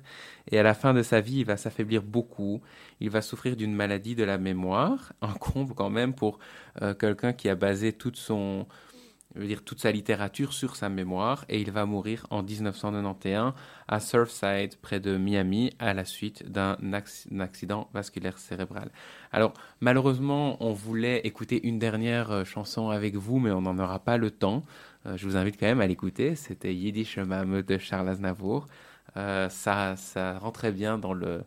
[0.52, 2.62] Et à la fin de sa vie, il va s'affaiblir beaucoup.
[3.00, 6.38] Il va souffrir d'une maladie de la mémoire, un comble quand même pour
[6.84, 8.68] euh, quelqu'un qui a basé toute son
[9.36, 13.54] veut dire toute sa littérature sur sa mémoire et il va mourir en 1991
[13.88, 16.78] à Surfside près de Miami à la suite d'un
[17.40, 18.92] accident vasculaire cérébral.
[19.32, 24.00] Alors malheureusement on voulait écouter une dernière euh, chanson avec vous mais on n'en aura
[24.00, 24.64] pas le temps.
[25.06, 26.36] Euh, je vous invite quand même à l'écouter.
[26.36, 28.68] C'était Yiddish Mame de Charles Aznavour.
[29.18, 31.44] Euh, ça, ça rentrait bien dans le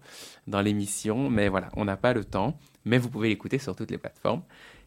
[0.46, 2.58] dans l'émission, mais voilà, on n'a pas le temps.
[2.84, 4.42] Mais vous pouvez l'écouter sur toutes les plateformes.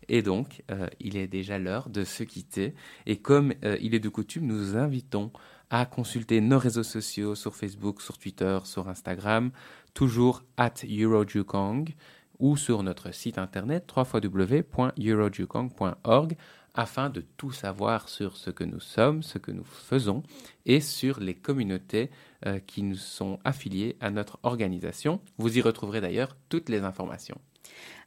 [0.09, 2.73] Et donc, euh, il est déjà l'heure de se quitter.
[3.05, 5.31] Et comme euh, il est de coutume, nous vous invitons
[5.69, 9.51] à consulter nos réseaux sociaux sur Facebook, sur Twitter, sur Instagram,
[9.93, 11.93] toujours at EuroJukong
[12.39, 16.37] ou sur notre site internet www.eurojukong.org
[16.77, 20.21] afin de tout savoir sur ce que nous sommes, ce que nous faisons
[20.65, 22.11] et sur les communautés
[22.45, 25.19] euh, qui nous sont affiliées à notre organisation.
[25.39, 27.41] Vous y retrouverez d'ailleurs toutes les informations.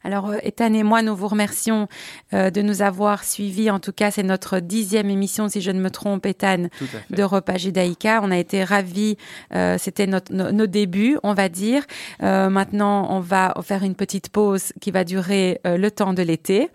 [0.03, 1.87] Alors, euh, Ethan et moi, nous vous remercions
[2.33, 3.69] euh, de nous avoir suivis.
[3.69, 6.69] En tout cas, c'est notre dixième émission, si je ne me trompe, Ethan,
[7.11, 8.19] de Repas Judaïka.
[8.23, 9.15] On a été ravis.
[9.53, 11.83] euh, C'était notre- nos, nos débuts, on va dire.
[12.23, 16.69] Euh, maintenant, on va faire une petite pause qui va durer le temps de l'été.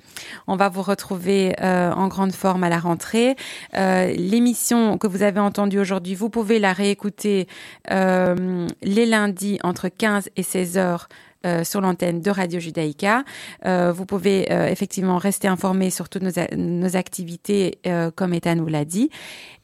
[0.47, 3.34] On va vous retrouver en grande forme à la rentrée.
[3.74, 7.49] L'émission que vous avez entendue aujourd'hui, vous pouvez la réécouter
[7.91, 11.09] les lundis entre 15 et 16 heures
[11.45, 13.24] euh, sur l'antenne de Radio Judaïka.
[13.66, 18.34] Euh, vous pouvez euh, effectivement rester informé sur toutes nos, a- nos activités, euh, comme
[18.34, 19.09] Ethan vous l'a dit.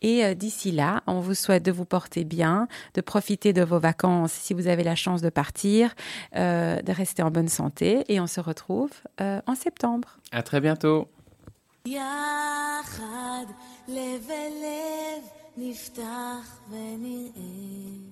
[0.01, 3.79] Et euh, d'ici là, on vous souhaite de vous porter bien, de profiter de vos
[3.79, 5.93] vacances si vous avez la chance de partir,
[6.35, 8.03] euh, de rester en bonne santé.
[8.09, 8.91] Et on se retrouve
[9.21, 10.17] euh, en septembre.
[10.31, 11.07] À très bientôt.
[11.85, 13.45] יחד
[13.87, 15.23] לב אל לב
[15.57, 18.10] נפתח ונראה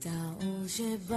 [0.00, 1.12] את האור שבשמיים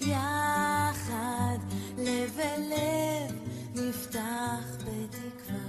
[0.00, 1.58] יחד
[1.98, 3.34] לב אל לב
[3.74, 5.68] נפתח בתקווה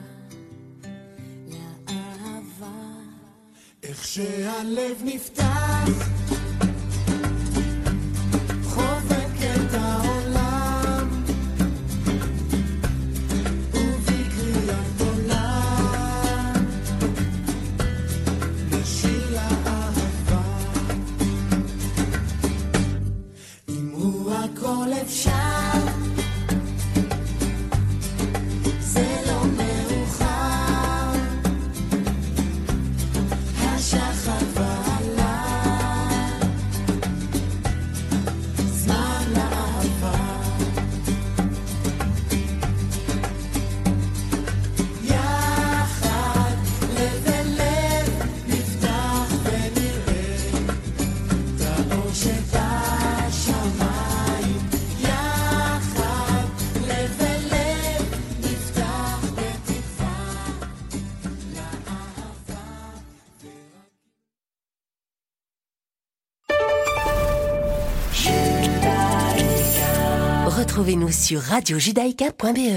[1.47, 2.93] לאהבה.
[3.84, 5.89] איך שהלב נפתח,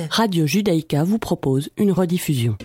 [0.08, 2.56] Radio Judaïka vous propose une rediffusion.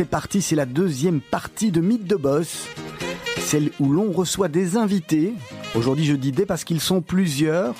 [0.00, 2.68] C'est parti, c'est la deuxième partie de Mythe de Boss,
[3.38, 5.34] celle où l'on reçoit des invités.
[5.74, 7.74] Aujourd'hui, je dis des parce qu'ils sont plusieurs.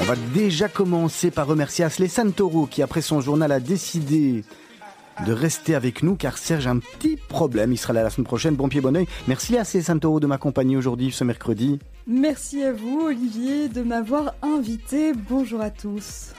[0.00, 4.44] On va déjà commencer par remercier Asley Santoro qui, après son journal, a décidé
[5.26, 7.70] de rester avec nous car Serge a un petit problème.
[7.70, 8.54] Il sera là la semaine prochaine.
[8.54, 9.06] Bon pied, bon oeil.
[9.28, 11.78] Merci à Santoro de m'accompagner aujourd'hui, ce mercredi.
[12.06, 15.12] Merci à vous, Olivier, de m'avoir invité.
[15.28, 16.32] Bonjour à tous.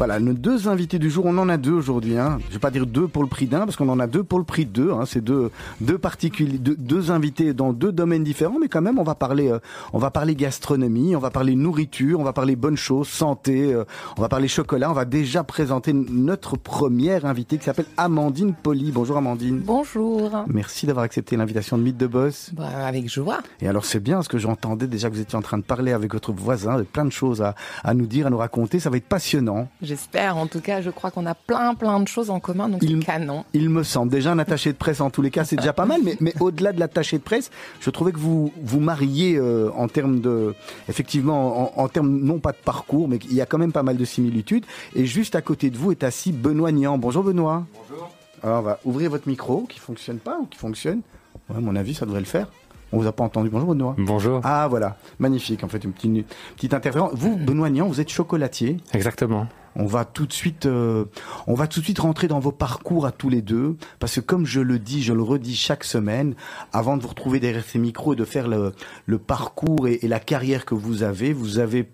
[0.00, 2.16] Voilà, nos deux invités du jour, on en a deux aujourd'hui.
[2.16, 2.38] Hein.
[2.48, 4.38] Je vais pas dire deux pour le prix d'un, parce qu'on en a deux pour
[4.38, 4.92] le prix de deux.
[4.92, 5.04] Hein.
[5.04, 5.50] C'est deux,
[5.82, 9.52] deux particuliers, deux, deux invités dans deux domaines différents, mais quand même, on va parler,
[9.52, 9.58] euh,
[9.92, 13.84] on va parler gastronomie, on va parler nourriture, on va parler bonnes choses, santé, euh,
[14.16, 14.90] on va parler chocolat.
[14.90, 18.92] On va déjà présenter notre première invitée qui s'appelle Amandine Poli.
[18.92, 19.58] Bonjour Amandine.
[19.58, 20.30] Bonjour.
[20.46, 22.52] Merci d'avoir accepté l'invitation de Mythe de Boss.
[22.54, 23.40] Bah, avec joie.
[23.60, 25.92] Et alors c'est bien, parce que j'entendais déjà que vous étiez en train de parler
[25.92, 28.80] avec votre voisin, avec plein de choses à, à nous dire, à nous raconter.
[28.80, 29.68] Ça va être passionnant.
[29.90, 30.36] J'espère.
[30.36, 33.04] En tout cas, je crois qu'on a plein, plein de choses en commun, donc Il-
[33.04, 33.44] canon.
[33.54, 34.12] Il me semble.
[34.12, 36.00] Déjà, un attaché de presse, en tous les cas, c'est déjà pas mal.
[36.04, 39.88] Mais, mais au-delà de l'attaché de presse, je trouvais que vous vous mariez euh, en
[39.88, 40.54] termes de,
[40.88, 43.82] effectivement, en, en termes non pas de parcours, mais il y a quand même pas
[43.82, 44.64] mal de similitudes.
[44.94, 46.96] Et juste à côté de vous est assis Benoît Nian.
[46.96, 47.64] Bonjour Benoît.
[47.90, 48.10] Bonjour.
[48.44, 51.00] Alors, on va ouvrir votre micro, qui fonctionne pas ou qui fonctionne.
[51.48, 52.46] Ouais, à mon avis, ça devrait le faire.
[52.92, 53.50] On vous a pas entendu.
[53.50, 53.94] Bonjour Benoît.
[53.98, 54.40] Bonjour.
[54.44, 55.62] Ah voilà, magnifique.
[55.64, 56.26] En fait, une petite,
[56.56, 57.10] petite intervention.
[57.16, 58.78] Vous, Benoît Nian, vous êtes chocolatier.
[58.92, 59.46] Exactement.
[59.76, 61.04] On va tout de suite, euh,
[61.46, 64.20] on va tout de suite rentrer dans vos parcours à tous les deux, parce que
[64.20, 66.34] comme je le dis, je le redis chaque semaine,
[66.72, 68.72] avant de vous retrouver derrière ces micros et de faire le,
[69.06, 71.88] le parcours et, et la carrière que vous avez, vous avez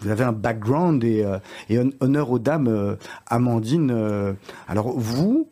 [0.00, 1.38] vous avez un background et, euh,
[1.70, 3.90] et hon- honneur aux dames, euh, Amandine.
[3.90, 4.32] euh,
[4.68, 5.48] alors vous,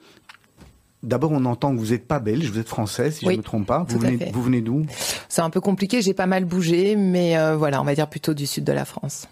[1.07, 3.43] d'abord on entend que vous n'êtes pas belge, vous êtes française, si je ne me
[3.43, 3.87] trompe pas.
[3.89, 4.31] Vous venez, fait.
[4.33, 4.85] vous venez d'où?
[5.29, 8.35] C'est un peu compliqué, j'ai pas mal bougé, mais euh, voilà, on va dire plutôt
[8.35, 9.27] du sud de la France.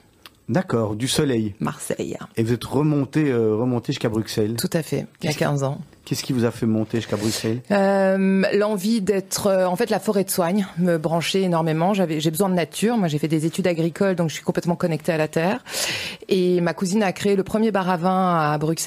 [0.49, 1.55] D'accord, du soleil.
[1.59, 2.19] Marseille.
[2.37, 4.57] Et vous êtes remonté, euh, remonté jusqu'à Bruxelles.
[4.59, 5.79] Tout à fait, il y a Qu'est-ce- 15 ans.
[6.05, 7.63] Qu'est-ce qui vous a fait monter jusqu'à Bruxelles?
[7.71, 11.95] Euh, L'envie d'être, euh, en fait, la forêt de soigne me branchait énormément.
[11.95, 12.99] J'avais, j'ai besoin de nature.
[12.99, 15.65] Moi, j'ai fait des études agricoles, donc je suis complètement connectée à la terre.
[16.29, 18.75] Et ma cousine a créé le premier bar à vin à Bruxelles